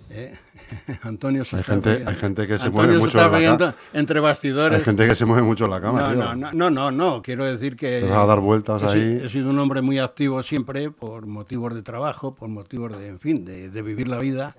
¿Eh? 0.10 0.36
Antonio 1.04 1.46
se 1.46 1.56
Hay 1.56 1.60
está 1.62 1.74
gente- 1.74 1.93
riendo. 1.93 2.10
hay 2.12 2.15
gente 2.17 2.48
que 2.48 2.58
se 2.58 2.65
Antonio 2.65 2.74
mueve 2.88 2.98
mucho 3.00 3.08
está 3.17 3.26
en 3.26 3.32
la 3.32 3.38
riendo 3.38 3.74
entre 3.93 4.20
bastidores. 4.20 4.80
Hay 4.80 4.84
gente 4.86 5.08
que 5.08 5.15
se 5.15 5.26
mueve 5.26 5.43
mucho 5.43 5.65
en 5.65 5.72
la 5.72 5.82
cama. 5.82 6.02
No, 6.02 6.08
tío. 6.10 6.15
no, 6.17 6.36
no, 6.36 6.52
no, 6.54 6.70
no, 6.70 6.91
no, 6.91 7.22
quiero 7.22 7.46
decir 7.46 7.76
que... 7.76 8.02
Vas 8.02 8.17
a 8.17 8.26
dar 8.26 8.39
vueltas 8.39 8.82
he, 8.84 8.86
ahí. 8.88 9.22
he 9.24 9.30
sido 9.30 9.50
un 9.50 9.60
hombre 9.60 9.82
muy 9.82 10.00
activo 10.00 10.41
siempre 10.43 10.91
por 10.91 11.26
motivos 11.26 11.74
de 11.74 11.82
trabajo, 11.84 12.36
por 12.36 12.50
motivos 12.50 12.98
de, 12.98 13.08
en 13.08 13.20
fin, 13.20 13.46
de, 13.46 13.70
de 13.70 13.82
vivir 13.82 14.08
la 14.08 14.17
vida. 14.20 14.56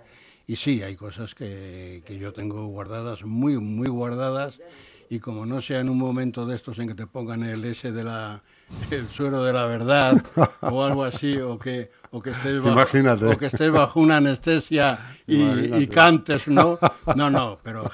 Y 0.47 0.57
sí, 0.57 0.83
hay 0.83 0.97
cosas 0.97 1.35
que, 1.35 2.03
que 2.07 2.17
yo 2.19 2.33
tengo 2.33 2.67
guardadas, 2.69 3.23
muy, 3.25 3.59
muy 3.59 3.89
guardadas. 3.89 4.61
Y 5.11 5.21
como 5.21 5.47
no 5.47 5.63
sea 5.63 5.81
en 5.81 5.89
un 5.89 5.97
momento 5.99 6.45
de 6.45 6.55
estos 6.57 6.79
en 6.79 6.89
que 6.89 6.95
te 6.95 7.07
pongan 7.07 7.43
el 7.43 7.65
S 7.65 7.91
de 7.91 8.05
la, 8.05 8.43
el 8.91 9.09
suero 9.09 9.43
de 9.45 9.53
la 9.55 9.65
verdad 9.67 10.23
o 10.61 10.85
algo 10.85 11.05
así, 11.05 11.39
o 11.39 11.59
que, 11.59 11.91
o 12.11 12.21
que 12.21 12.31
estés 12.31 12.59
bajo, 12.61 12.73
Imagínate. 12.73 13.25
o 13.25 13.39
que 13.39 13.47
estés 13.47 13.71
bajo 13.71 14.01
una 14.01 14.19
anestesia 14.19 14.99
y, 15.27 15.43
y 15.77 15.87
cantes, 15.87 16.47
¿no? 16.49 16.79
No, 17.17 17.31
no, 17.31 17.59
pero 17.63 17.91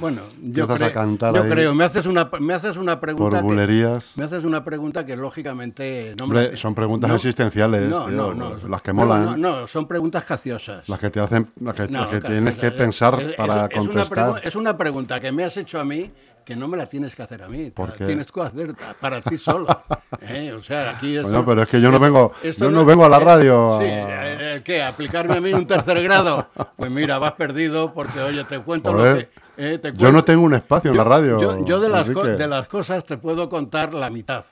bueno, 0.00 0.20
yo, 0.42 0.64
Empiezas 0.64 0.70
a 0.70 0.76
creo- 0.76 0.92
cantar 0.92 1.34
yo 1.34 1.48
creo, 1.48 1.74
me 1.74 1.84
haces 1.84 2.04
una, 2.04 2.30
me 2.40 2.52
haces 2.52 2.76
una 2.76 3.00
pregunta 3.00 3.30
Por 3.30 3.38
que- 3.38 3.42
bulerías. 3.46 4.18
me 4.18 4.24
haces 4.24 4.44
una 4.44 4.62
pregunta 4.62 5.06
que 5.06 5.16
lógicamente 5.16 6.14
no 6.18 6.26
me 6.26 6.40
Hombre, 6.40 6.56
son 6.58 6.74
preguntas 6.74 7.08
no, 7.08 7.16
existenciales, 7.16 7.88
No, 7.88 8.04
tío, 8.06 8.16
no, 8.16 8.34
no. 8.34 8.68
las 8.68 8.82
que 8.82 8.92
molan. 8.92 9.24
No, 9.24 9.60
no, 9.60 9.66
son 9.66 9.86
preguntas 9.88 10.24
caciosas. 10.24 10.86
Las 10.90 10.98
que 10.98 11.08
te 11.10 11.20
hacen, 11.20 11.46
las 11.60 11.74
que, 11.74 11.86
las 11.88 12.08
que 12.08 12.20
tienes 12.20 12.56
que 12.56 12.66
es- 12.68 12.72
pensar 12.74 13.18
es- 13.20 13.32
para 13.34 13.66
es 13.66 13.78
una 13.78 13.86
contestar. 13.86 14.28
pregu- 14.34 14.40
es 14.42 14.56
una 14.56 14.76
pregunta 14.76 15.20
que 15.20 15.32
me 15.32 15.44
has 15.44 15.56
hecho 15.56 15.80
a 15.80 15.84
mí 15.84 16.10
que 16.44 16.56
no 16.56 16.68
me 16.68 16.76
la 16.76 16.86
tienes 16.86 17.14
que 17.14 17.22
hacer 17.22 17.42
a 17.42 17.48
mí. 17.48 17.64
te 17.66 17.70
¿Por 17.72 17.90
la 17.90 17.94
qué? 17.96 18.06
Tienes 18.06 18.30
que 18.32 18.40
hacer 18.40 18.74
para 19.00 19.20
ti 19.20 19.36
solo. 19.38 19.66
¿eh? 20.22 20.52
O 20.52 20.62
sea, 20.62 20.90
aquí 20.90 21.16
esto- 21.16 21.44
pero 21.44 21.62
es 21.62 21.68
que 21.68 21.80
yo 21.80 21.90
no 21.90 21.98
vengo- 21.98 22.32
esto 22.42 22.64
yo 22.66 22.70
no 22.70 22.84
vengo 22.84 23.04
a 23.04 23.08
la 23.08 23.18
radio 23.20 23.78
Sí, 23.80 23.86
eh, 23.88 24.52
¿el 24.56 24.62
qué? 24.62 24.82
¿Aplicarme 24.82 25.36
a 25.36 25.40
mí 25.40 25.52
un 25.52 25.66
tercer 25.66 26.02
grado? 26.02 26.48
Pues 26.76 26.90
mira, 26.90 27.18
vas 27.18 27.32
perdido 27.32 27.92
porque, 27.94 28.20
oye, 28.20 28.44
te 28.44 28.58
cuento 28.60 28.92
Joder, 28.92 29.12
lo 29.14 29.18
que... 29.56 29.74
eh, 29.74 29.78
te 29.78 29.88
Yo 29.92 29.96
cuento- 29.98 30.12
no 30.12 30.24
tengo 30.24 30.42
un 30.42 30.54
espacio 30.54 30.90
en 30.90 30.96
la 30.96 31.04
radio. 31.04 31.40
yo, 31.40 31.64
yo 31.64 31.80
de, 31.80 31.88
las 31.88 32.06
de 32.08 32.46
las 32.48 32.68
cosas 32.68 33.04
te 33.04 33.16
puedo 33.18 33.48
contar 33.48 33.94
la 33.94 34.10
mitad. 34.10 34.44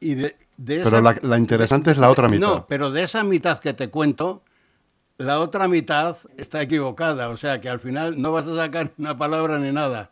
Y 0.00 0.14
de, 0.14 0.36
de 0.56 0.80
Pero 0.84 1.00
la- 1.00 1.18
la 1.22 1.38
interesante 1.38 1.90
es 1.90 1.98
la 1.98 2.10
otra 2.10 2.28
mitad. 2.28 2.46
No, 2.46 2.66
pero 2.66 2.90
de 2.90 3.02
esa 3.02 3.24
mitad 3.24 3.58
que 3.58 3.72
te 3.72 3.88
cuento, 3.88 4.42
la 5.16 5.40
otra 5.40 5.68
mitad 5.68 6.16
está 6.36 6.60
equivocada. 6.62 7.28
O 7.28 7.36
sea 7.36 7.60
que 7.60 7.68
al 7.68 7.80
final 7.80 8.20
no 8.20 8.32
vas 8.32 8.46
a 8.48 8.54
sacar 8.56 8.90
una 8.98 9.16
palabra 9.16 9.58
ni 9.58 9.72
nada. 9.72 10.10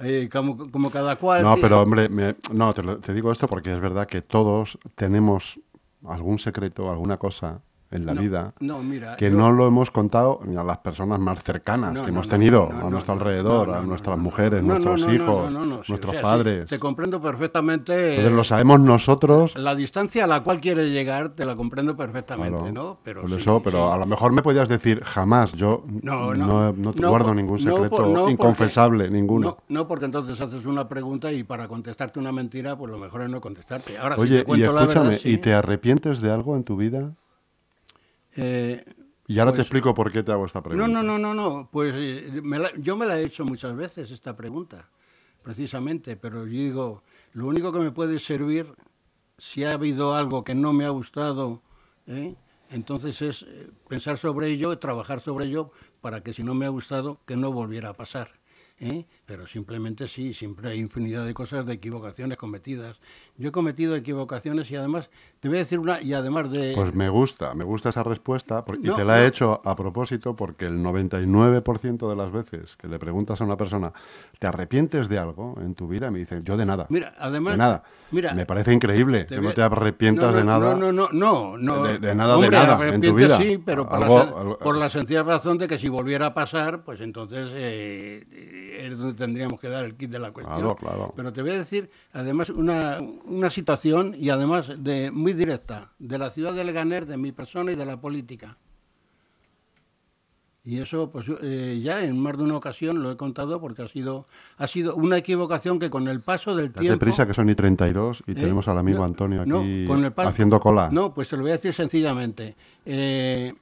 Eh, 0.00 0.28
como, 0.30 0.70
como 0.70 0.90
cada 0.90 1.16
cual. 1.16 1.42
No, 1.42 1.56
pero 1.56 1.82
hombre, 1.82 2.08
me- 2.08 2.36
no, 2.52 2.72
te, 2.72 2.82
lo- 2.82 2.98
te 2.98 3.12
digo 3.12 3.32
esto 3.32 3.48
porque 3.48 3.72
es 3.72 3.80
verdad 3.80 4.06
que 4.06 4.22
todos 4.22 4.78
tenemos 4.94 5.58
algún 6.06 6.38
secreto, 6.38 6.90
alguna 6.90 7.16
cosa 7.16 7.60
en 7.90 8.04
la 8.04 8.12
No, 8.14 8.20
vida 8.20 8.52
no, 8.60 8.82
mira, 8.82 9.16
que 9.16 9.30
yo- 9.30 9.36
no 9.36 9.50
lo 9.50 9.66
hemos 9.66 9.90
contado 9.90 10.40
ni 10.44 10.56
a 10.56 10.62
las 10.62 10.78
personas 10.78 11.18
más 11.20 11.42
cercanas 11.42 11.94
No, 11.94 12.02
que 12.04 12.10
hemos 12.10 12.28
tenido 12.28 12.68
a 12.70 12.90
nuestro 12.90 13.14
alrededor, 13.14 13.70
a 13.72 13.80
nuestras 13.82 14.18
mujeres, 14.18 14.62
nuestros 14.62 15.10
hijos, 15.12 15.50
nuestros 15.50 16.16
padres. 16.16 16.66
te 16.66 16.78
comprendo 16.78 17.20
perfectamente. 17.20 18.10
Entonces 18.10 18.32
lo 18.32 18.44
sabemos 18.44 18.80
nosotros. 18.80 19.56
La 19.56 19.74
distancia 19.74 20.24
a 20.24 20.26
la 20.26 20.42
cual 20.42 20.60
quieres 20.60 20.90
llegar 20.90 21.30
te 21.30 21.44
la 21.46 21.56
comprendo 21.56 21.96
perfectamente, 21.96 22.58
claro, 22.58 22.72
¿no? 22.72 22.98
Pero 23.02 23.22
por 23.22 23.30
sí, 23.30 23.36
eso, 23.36 23.62
pero 23.62 23.86
sí. 23.88 23.94
a 23.94 23.96
lo 23.96 24.06
mejor 24.06 24.32
me 24.32 24.42
podías 24.42 24.68
decir 24.68 25.02
jamás. 25.02 25.52
Yo 25.52 25.84
No, 26.02 26.34
no, 26.34 26.46
no. 26.46 26.72
no 26.72 26.92
te 26.92 27.06
guardo 27.06 27.28
por- 27.28 27.36
ningún 27.36 27.58
secreto 27.58 27.88
por- 27.88 28.06
no, 28.08 28.14
porque- 28.20 28.32
inconfesable, 28.32 29.10
ninguno. 29.10 29.56
No, 29.68 29.88
porque 29.88 30.04
entonces 30.04 30.38
haces 30.40 30.66
una 30.66 30.88
pregunta 30.88 31.32
y 31.32 31.42
para 31.42 31.68
contestarte 31.68 32.18
una 32.18 32.32
mentira, 32.32 32.76
pues 32.76 32.90
lo 32.92 32.98
mejor 32.98 33.22
es 33.22 33.30
no 33.30 33.40
contestarte. 33.40 33.96
Ahora, 33.98 34.16
si 34.16 34.20
Oye, 34.22 34.36
te 34.36 34.42
y 34.42 34.44
cuento 34.44 34.72
la 34.72 34.80
escúchame, 34.82 35.08
verdad, 35.08 35.20
sí. 35.22 35.30
¿y 35.30 35.38
te 35.38 35.54
arrepientes 35.54 36.20
de 36.20 36.30
algo 36.30 36.54
en 36.56 36.64
tu 36.64 36.76
vida? 36.76 37.12
Eh, 38.40 38.84
Y 39.30 39.38
ahora 39.40 39.50
te 39.52 39.56
Pues- 39.56 39.66
explico 39.66 39.94
por 39.94 40.10
qué 40.10 40.22
te 40.22 40.32
hago 40.32 40.46
esta 40.46 40.62
pregunta. 40.62 40.86
no, 40.88 41.02
no, 41.02 41.18
no, 41.18 41.34
no, 41.34 41.34
no. 41.34 41.68
Pues 41.70 41.92
eh, 41.96 42.40
me 42.42 42.58
la- 42.58 42.72
yo 42.78 42.96
me 42.96 43.04
la 43.04 43.18
he 43.20 43.24
hecho 43.24 43.44
muchas 43.44 43.76
veces 43.76 44.10
esta 44.10 44.34
pregunta, 44.36 44.88
precisamente, 45.42 46.16
pero 46.16 46.46
yo 46.46 46.52
digo, 46.52 47.02
lo 47.34 47.46
único 47.46 47.70
que 47.72 47.80
me 47.80 47.90
puede 47.90 48.18
servir, 48.20 48.72
si 49.36 49.64
ha 49.64 49.72
habido 49.74 50.14
algo 50.14 50.44
que 50.44 50.54
no 50.54 50.72
me 50.72 50.84
ha 50.86 50.90
gustado, 50.90 51.62
¿eh? 52.06 52.36
entonces 52.70 53.20
es 53.20 53.46
pensar 53.88 54.16
sobre 54.18 54.48
ello, 54.48 54.78
trabajar 54.78 55.20
sobre 55.20 55.44
ello, 55.46 55.72
para 56.00 56.22
que 56.22 56.32
si 56.32 56.42
no 56.42 56.54
me 56.54 56.64
ha 56.64 56.70
gustado, 56.70 57.20
que 57.26 57.36
no 57.36 57.52
volviera 57.52 57.90
a 57.90 57.94
pasar. 57.94 58.30
¿eh? 58.80 59.04
Pero 59.28 59.46
simplemente 59.46 60.08
sí, 60.08 60.32
siempre 60.32 60.70
hay 60.70 60.78
infinidad 60.78 61.26
de 61.26 61.34
cosas, 61.34 61.66
de 61.66 61.74
equivocaciones 61.74 62.38
cometidas. 62.38 62.98
Yo 63.36 63.50
he 63.50 63.52
cometido 63.52 63.94
equivocaciones 63.94 64.70
y 64.70 64.76
además, 64.76 65.10
te 65.40 65.48
voy 65.48 65.58
a 65.58 65.60
decir 65.60 65.78
una, 65.78 66.00
y 66.00 66.14
además 66.14 66.50
de... 66.50 66.72
Pues 66.74 66.94
me 66.94 67.10
gusta, 67.10 67.54
me 67.54 67.62
gusta 67.62 67.90
esa 67.90 68.02
respuesta 68.02 68.64
y 68.82 68.88
te 68.90 69.04
la 69.04 69.18
he 69.18 69.22
no. 69.24 69.26
hecho 69.28 69.60
a 69.66 69.76
propósito 69.76 70.34
porque 70.34 70.64
el 70.64 70.78
99% 70.78 72.08
de 72.08 72.16
las 72.16 72.32
veces 72.32 72.76
que 72.76 72.88
le 72.88 72.98
preguntas 72.98 73.38
a 73.42 73.44
una 73.44 73.58
persona, 73.58 73.92
¿te 74.38 74.46
arrepientes 74.46 75.10
de 75.10 75.18
algo 75.18 75.56
en 75.60 75.74
tu 75.74 75.88
vida? 75.88 76.10
Me 76.10 76.20
dicen, 76.20 76.42
yo 76.42 76.56
de 76.56 76.64
nada. 76.64 76.86
Mira, 76.88 77.12
además... 77.18 77.52
de 77.52 77.58
nada. 77.58 77.82
Mira, 78.10 78.32
me 78.32 78.46
parece 78.46 78.72
increíble 78.72 79.26
que 79.26 79.38
no 79.38 79.52
te 79.52 79.60
arrepientas 79.60 80.30
no, 80.32 80.38
de 80.38 80.44
nada. 80.44 80.74
No, 80.74 80.90
no, 80.90 81.10
no, 81.12 81.58
no. 81.58 81.58
no. 81.58 81.84
De- 81.84 81.98
de 81.98 82.14
nada, 82.14 82.38
de 82.38 82.48
nada, 82.48 82.88
en 82.94 83.02
tu 83.02 83.14
vida. 83.14 83.36
Sí, 83.36 83.60
pero 83.62 83.86
por, 83.86 84.02
Algo- 84.02 84.16
la, 84.18 84.40
algo- 84.40 84.58
por 84.58 84.76
la 84.78 84.88
sencilla 84.88 85.22
razón 85.22 85.58
de 85.58 85.68
que 85.68 85.76
si 85.76 85.90
volviera 85.90 86.24
a 86.24 86.32
pasar, 86.34 86.82
pues 86.82 87.02
entonces 87.02 87.50
eh, 87.52 88.94
donde 88.96 89.17
tendríamos 89.18 89.60
que 89.60 89.68
dar 89.68 89.84
el 89.84 89.96
kit 89.96 90.10
de 90.10 90.18
la 90.18 90.32
cuestión. 90.32 90.58
Claro, 90.58 90.76
claro. 90.76 91.12
Pero 91.14 91.32
te 91.32 91.42
voy 91.42 91.50
a 91.50 91.58
decir, 91.58 91.90
además, 92.12 92.48
una, 92.50 92.98
una 93.24 93.50
situación, 93.50 94.16
y 94.18 94.30
además 94.30 94.72
de 94.78 95.10
muy 95.10 95.34
directa, 95.34 95.92
de 95.98 96.18
la 96.18 96.30
ciudad 96.30 96.54
de 96.54 96.64
Leganés, 96.64 97.06
de 97.06 97.16
mi 97.18 97.32
persona 97.32 97.72
y 97.72 97.74
de 97.74 97.84
la 97.84 98.00
política. 98.00 98.56
Y 100.68 100.80
eso, 100.80 101.10
pues 101.10 101.24
eh, 101.40 101.80
ya 101.82 102.04
en 102.04 102.18
más 102.18 102.36
de 102.36 102.42
una 102.42 102.56
ocasión 102.56 103.02
lo 103.02 103.10
he 103.10 103.16
contado 103.16 103.58
porque 103.58 103.80
ha 103.80 103.88
sido, 103.88 104.26
ha 104.58 104.66
sido 104.66 104.96
una 104.96 105.16
equivocación 105.16 105.78
que 105.78 105.88
con 105.88 106.08
el 106.08 106.20
paso 106.20 106.54
del 106.54 106.68
Date 106.68 106.80
tiempo... 106.80 106.98
prisa 106.98 107.26
que 107.26 107.32
son 107.32 107.48
y 107.48 107.54
32 107.54 108.22
y 108.26 108.32
¿Eh? 108.32 108.34
tenemos 108.34 108.68
al 108.68 108.76
amigo 108.76 108.98
No, 108.98 109.04
Antonio 109.04 109.46
no, 109.46 109.60
aquí 109.60 109.86
con 109.86 110.04
el 110.04 110.12
haciendo 110.14 110.60
cola. 110.60 110.90
No, 110.92 111.14
pues 111.14 111.30
te 111.30 111.36
lo 111.36 111.42
voy 111.42 111.52
a 111.52 111.54
decir 111.54 111.72
sencillamente. 111.72 112.54
Eh, 112.84 113.54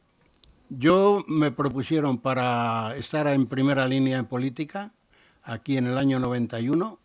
yo 0.69 1.25
me 1.29 1.53
propusieron 1.53 2.19
para 2.19 2.97
estar 2.97 3.29
en 3.29 3.47
primera 3.47 3.87
línea 3.87 4.19
en 4.19 4.27
política, 4.27 4.93
aquí 5.47 5.79
en 5.79 5.87
el 5.87 5.97
año 5.97 6.19
91, 6.19 6.99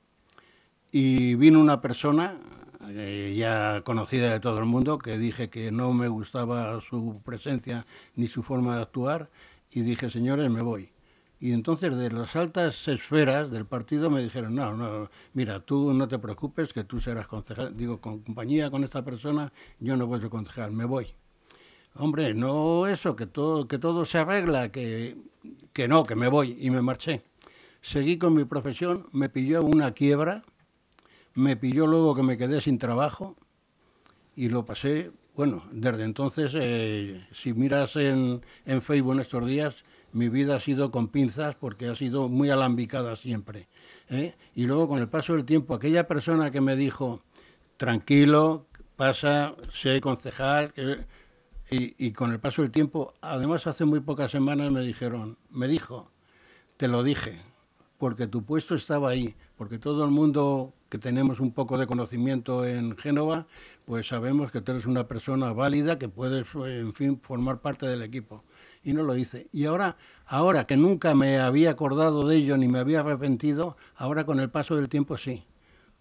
y 0.92 1.36
vino 1.36 1.60
una 1.60 1.80
persona 1.80 2.38
eh, 2.90 3.36
ya 3.38 3.82
conocida 3.84 4.32
de 4.32 4.40
todo 4.40 4.60
el 4.60 4.66
mundo, 4.66 4.98
que 4.98 5.18
dije 5.18 5.50
que 5.50 5.72
no 5.72 5.94
me 5.94 6.08
gustaba 6.08 6.82
su 6.82 7.22
presencia 7.24 7.86
ni 8.16 8.28
su 8.28 8.44
forma 8.44 8.76
de 8.76 8.82
actuar, 8.82 9.30
y 9.72 9.82
dije, 9.82 10.10
señores, 10.10 10.50
me 10.50 10.62
voy. 10.62 10.92
Y 11.40 11.54
entonces 11.54 11.96
de 11.96 12.12
las 12.12 12.36
altas 12.36 12.88
esferas 12.88 13.50
del 13.50 13.66
partido 13.66 14.10
me 14.10 14.22
dijeron, 14.22 14.54
no, 14.54 14.76
no, 14.76 15.10
mira, 15.34 15.60
tú 15.60 15.94
no 15.94 16.08
te 16.08 16.20
preocupes, 16.20 16.74
que 16.74 16.84
tú 16.84 17.00
serás 17.00 17.28
concejal. 17.28 17.76
Digo, 17.76 18.00
con 18.02 18.20
compañía 18.20 18.70
con 18.70 18.84
esta 18.84 19.04
persona, 19.04 19.52
yo 19.80 19.98
no 19.98 20.06
voy 20.06 20.24
a 20.24 20.30
concejal, 20.30 20.72
me 20.72 20.86
voy. 20.86 21.08
Hombre, 21.96 22.34
no 22.34 22.88
eso, 22.88 23.16
que 23.16 23.26
todo, 23.26 23.68
que 23.68 23.80
todo 23.80 24.06
se 24.06 24.20
arregla, 24.20 24.72
que, 24.72 25.18
que 25.74 25.88
no, 25.88 26.06
que 26.06 26.16
me 26.16 26.28
voy 26.28 26.58
y 26.60 26.70
me 26.70 26.82
marché. 26.82 27.24
Seguí 27.82 28.18
con 28.18 28.34
mi 28.34 28.46
profesión, 28.46 29.08
me 29.12 29.30
pilló 29.30 29.64
una 29.64 29.92
quiebra, 29.92 30.44
me 31.34 31.56
pilló 31.56 31.88
luego 31.88 32.16
que 32.16 32.24
me 32.24 32.38
quedé 32.38 32.62
sin 32.62 32.78
trabajo 32.78 33.36
y 34.36 34.50
lo 34.50 34.66
pasé, 34.66 35.12
bueno, 35.36 35.64
desde 35.72 36.04
entonces, 36.04 36.54
eh, 36.56 37.26
si 37.32 37.54
miras 37.54 37.96
en, 37.96 38.42
Facebook 38.82 39.14
en 39.14 39.20
estos 39.20 39.46
días, 39.46 39.84
mi 40.14 40.30
vida 40.30 40.58
ha 40.58 40.60
sido 40.60 40.92
con 40.92 41.08
pinzas 41.08 41.56
porque 41.56 41.88
ha 41.88 41.96
sido 41.96 42.28
muy 42.28 42.50
alambicada 42.50 43.16
siempre. 43.16 43.68
¿eh? 44.10 44.36
Y 44.56 44.66
luego 44.66 44.88
con 44.88 45.00
el 45.00 45.08
paso 45.08 45.34
del 45.34 45.46
tiempo, 45.46 45.74
aquella 45.74 46.08
persona 46.08 46.52
que 46.52 46.62
me 46.62 46.76
dijo, 46.76 47.22
tranquilo, 47.78 48.68
pasa, 48.98 49.56
sé 49.72 50.02
concejal, 50.02 50.74
y, 51.70 52.12
con 52.12 52.34
el 52.34 52.40
paso 52.40 52.62
del 52.62 52.72
tiempo, 52.72 53.14
además 53.22 53.66
hace 53.66 53.86
muy 53.86 54.02
pocas 54.02 54.30
semanas 54.30 54.72
me 54.72 54.82
dijeron, 54.82 55.38
me 55.50 55.70
dijo, 55.70 56.12
te 56.76 56.90
lo 56.90 57.02
dije, 57.02 57.42
porque 58.02 58.26
tu 58.26 58.44
puesto 58.44 58.74
estaba 58.74 59.12
ahí, 59.12 59.36
porque 59.56 59.78
todo 59.78 60.04
el 60.04 60.10
mundo 60.10 60.74
que 60.90 60.98
tenemos 60.98 61.40
un 61.40 61.52
poco 61.52 61.78
de 61.78 61.86
conocimiento 61.86 62.66
en 62.66 62.98
Génova, 62.98 63.46
pues 63.86 64.08
sabemos 64.08 64.52
que 64.52 64.60
tú 64.60 64.72
eres 64.72 64.88
una 64.88 65.08
persona 65.08 65.54
válida 65.54 66.00
que 66.00 66.10
puedes, 66.10 66.48
en 66.56 66.96
fin, 66.96 67.20
formar 67.22 67.60
parte 67.60 67.86
del 67.86 68.02
equipo 68.02 68.44
y 68.84 68.94
no 68.94 69.04
lo 69.04 69.16
hice. 69.16 69.50
Y 69.54 69.66
ahora, 69.66 69.98
ahora 70.26 70.66
que 70.66 70.78
nunca 70.78 71.14
me 71.14 71.38
había 71.38 71.70
acordado 71.70 72.28
de 72.28 72.38
ello 72.38 72.58
ni 72.58 72.68
me 72.68 72.80
había 72.80 73.02
arrepentido, 73.02 73.78
ahora 73.96 74.26
con 74.26 74.40
el 74.40 74.50
paso 74.50 74.76
del 74.78 74.90
tiempo 74.90 75.16
sí. 75.20 75.46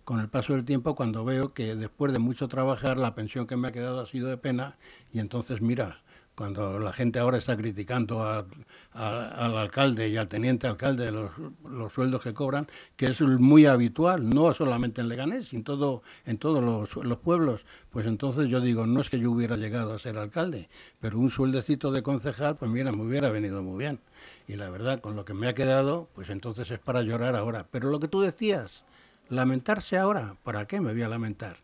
Con 0.04 0.20
el 0.20 0.30
paso 0.30 0.54
del 0.54 0.64
tiempo 0.64 0.94
cuando 0.94 1.22
veo 1.26 1.52
que 1.52 1.76
después 1.76 2.14
de 2.14 2.18
mucho 2.18 2.48
trabajar 2.48 2.96
la 2.96 3.14
pensión 3.14 3.46
que 3.46 3.58
me 3.58 3.68
ha 3.68 3.72
quedado 3.72 4.00
ha 4.00 4.06
sido 4.06 4.28
de 4.30 4.38
pena 4.38 4.78
y 5.12 5.18
entonces 5.18 5.60
mira, 5.60 6.00
cuando 6.40 6.78
la 6.78 6.94
gente 6.94 7.18
ahora 7.18 7.36
está 7.36 7.54
criticando 7.54 8.22
al 8.22 9.58
alcalde 9.58 10.08
y 10.08 10.16
al 10.16 10.26
teniente 10.26 10.66
alcalde 10.66 11.12
los, 11.12 11.32
los, 11.68 11.92
sueldos 11.92 12.22
que 12.22 12.32
cobran, 12.32 12.66
que 12.96 13.08
es 13.08 13.20
muy 13.20 13.66
habitual, 13.66 14.26
no 14.26 14.54
solamente 14.54 15.02
en 15.02 15.10
Leganés, 15.10 15.48
sino 15.48 15.64
todo, 15.64 16.02
en 16.24 16.38
todos 16.38 16.64
los, 16.64 17.04
los, 17.04 17.18
pueblos, 17.18 17.66
pues 17.90 18.06
entonces 18.06 18.48
yo 18.48 18.62
digo, 18.62 18.86
no 18.86 19.02
es 19.02 19.10
que 19.10 19.18
yo 19.18 19.30
hubiera 19.30 19.58
llegado 19.58 19.92
a 19.92 19.98
ser 19.98 20.16
alcalde, 20.16 20.70
pero 20.98 21.18
un 21.18 21.30
sueldecito 21.30 21.92
de 21.92 22.02
concejal, 22.02 22.56
pues 22.56 22.70
mira, 22.70 22.90
me 22.90 23.02
hubiera 23.02 23.28
venido 23.28 23.62
muy 23.62 23.78
bien. 23.78 24.00
Y 24.48 24.56
la 24.56 24.70
verdad, 24.70 25.02
con 25.02 25.16
lo 25.16 25.26
que 25.26 25.34
me 25.34 25.46
ha 25.46 25.54
quedado, 25.54 26.08
pues 26.14 26.30
entonces 26.30 26.70
es 26.70 26.78
para 26.78 27.02
llorar 27.02 27.36
ahora. 27.36 27.66
Pero 27.70 27.90
lo 27.90 28.00
que 28.00 28.08
tú 28.08 28.22
decías, 28.22 28.82
lamentarse 29.28 29.98
ahora, 29.98 30.36
¿para 30.42 30.66
qué 30.66 30.80
me 30.80 30.94
voy 30.94 31.02
a 31.02 31.08
lamentar? 31.08 31.58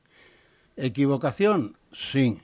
¿Equivocación? 0.77 1.79
Sí 1.93 2.43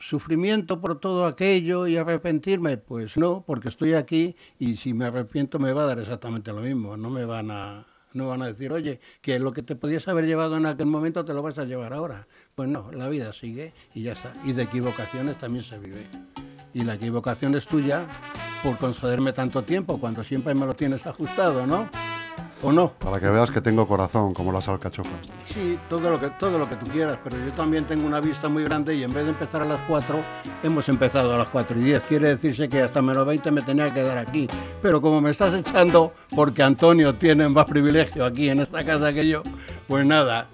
sufrimiento 0.00 0.80
por 0.80 0.98
todo 0.98 1.26
aquello 1.26 1.86
y 1.86 1.96
arrepentirme, 1.96 2.76
pues 2.78 3.16
no, 3.16 3.44
porque 3.46 3.68
estoy 3.68 3.94
aquí 3.94 4.36
y 4.58 4.76
si 4.76 4.94
me 4.94 5.06
arrepiento 5.06 5.58
me 5.58 5.72
va 5.72 5.82
a 5.82 5.86
dar 5.86 5.98
exactamente 5.98 6.52
lo 6.52 6.62
mismo, 6.62 6.96
no 6.96 7.10
me 7.10 7.24
van 7.24 7.50
a 7.50 7.86
no 8.12 8.26
van 8.26 8.42
a 8.42 8.46
decir, 8.46 8.72
oye, 8.72 9.00
que 9.20 9.38
lo 9.38 9.52
que 9.52 9.62
te 9.62 9.76
podías 9.76 10.08
haber 10.08 10.26
llevado 10.26 10.56
en 10.56 10.66
aquel 10.66 10.86
momento 10.86 11.24
te 11.24 11.32
lo 11.32 11.42
vas 11.42 11.58
a 11.58 11.64
llevar 11.64 11.92
ahora. 11.92 12.26
Pues 12.56 12.68
no, 12.68 12.90
la 12.90 13.08
vida 13.08 13.32
sigue 13.32 13.72
y 13.94 14.02
ya 14.02 14.14
está. 14.14 14.32
Y 14.44 14.52
de 14.52 14.64
equivocaciones 14.64 15.38
también 15.38 15.64
se 15.64 15.78
vive. 15.78 16.06
Y 16.74 16.82
la 16.82 16.94
equivocación 16.94 17.54
es 17.54 17.66
tuya 17.66 18.08
por 18.64 18.76
concederme 18.78 19.32
tanto 19.32 19.62
tiempo, 19.62 19.98
cuando 20.00 20.24
siempre 20.24 20.54
me 20.54 20.66
lo 20.66 20.74
tienes 20.74 21.06
ajustado, 21.06 21.66
¿no? 21.66 21.88
¿O 22.62 22.72
no? 22.72 22.92
Para 22.92 23.18
que 23.18 23.28
veas 23.28 23.50
que 23.50 23.62
tengo 23.62 23.88
corazón, 23.88 24.34
como 24.34 24.52
las 24.52 24.68
alcachofas. 24.68 25.12
Sí, 25.46 25.78
todo 25.88 26.10
lo, 26.10 26.20
que, 26.20 26.28
todo 26.30 26.58
lo 26.58 26.68
que 26.68 26.76
tú 26.76 26.86
quieras, 26.90 27.18
pero 27.24 27.38
yo 27.38 27.50
también 27.52 27.86
tengo 27.86 28.06
una 28.06 28.20
vista 28.20 28.48
muy 28.50 28.64
grande 28.64 28.94
y 28.94 29.02
en 29.02 29.12
vez 29.14 29.24
de 29.24 29.30
empezar 29.30 29.62
a 29.62 29.64
las 29.64 29.80
4, 29.82 30.16
hemos 30.62 30.88
empezado 30.90 31.34
a 31.34 31.38
las 31.38 31.48
4 31.48 31.78
y 31.78 31.84
10. 31.84 32.02
Quiere 32.02 32.28
decirse 32.28 32.68
que 32.68 32.82
hasta 32.82 33.00
menos 33.00 33.26
20 33.26 33.50
me 33.50 33.62
tenía 33.62 33.88
que 33.88 34.00
quedar 34.00 34.18
aquí. 34.18 34.46
Pero 34.82 35.00
como 35.00 35.22
me 35.22 35.30
estás 35.30 35.54
echando, 35.54 36.12
porque 36.36 36.62
Antonio 36.62 37.14
tiene 37.14 37.48
más 37.48 37.64
privilegio 37.64 38.26
aquí 38.26 38.50
en 38.50 38.60
esta 38.60 38.84
casa 38.84 39.12
que 39.12 39.26
yo, 39.26 39.42
pues 39.88 40.04
nada. 40.04 40.46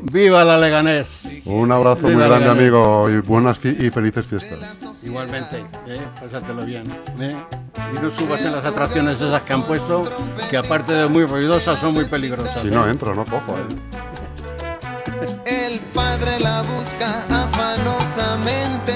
¡Viva 0.00 0.44
la 0.44 0.58
Leganés! 0.58 1.22
Un 1.44 1.72
abrazo 1.72 2.02
muy 2.02 2.14
grande, 2.14 2.48
amigo, 2.48 3.10
y 3.10 3.18
buenas 3.20 3.58
y 3.64 3.90
felices 3.90 4.26
fiestas. 4.26 4.58
Igualmente, 5.02 5.64
¿eh? 5.86 6.00
pásatelo 6.20 6.64
bien. 6.64 6.84
Eh. 7.20 7.36
Y 7.96 8.00
no 8.00 8.10
subas 8.10 8.40
en 8.42 8.52
las 8.52 8.64
atracciones 8.64 9.20
esas 9.20 9.42
que 9.42 9.52
han 9.52 9.62
puesto, 9.62 10.04
que 10.50 10.56
aparte 10.56 10.92
de 10.92 11.08
muy 11.08 11.24
ruidosas, 11.24 11.80
son 11.80 11.94
muy 11.94 12.04
peligrosas. 12.04 12.62
Si 12.62 12.68
eh. 12.68 12.70
no 12.70 12.88
entro, 12.88 13.14
no 13.14 13.24
cojo. 13.24 13.56
Eh. 13.58 13.66
El 15.46 15.80
padre 15.92 16.38
la 16.38 16.62
busca 16.62 17.24
afanosamente 17.28 18.87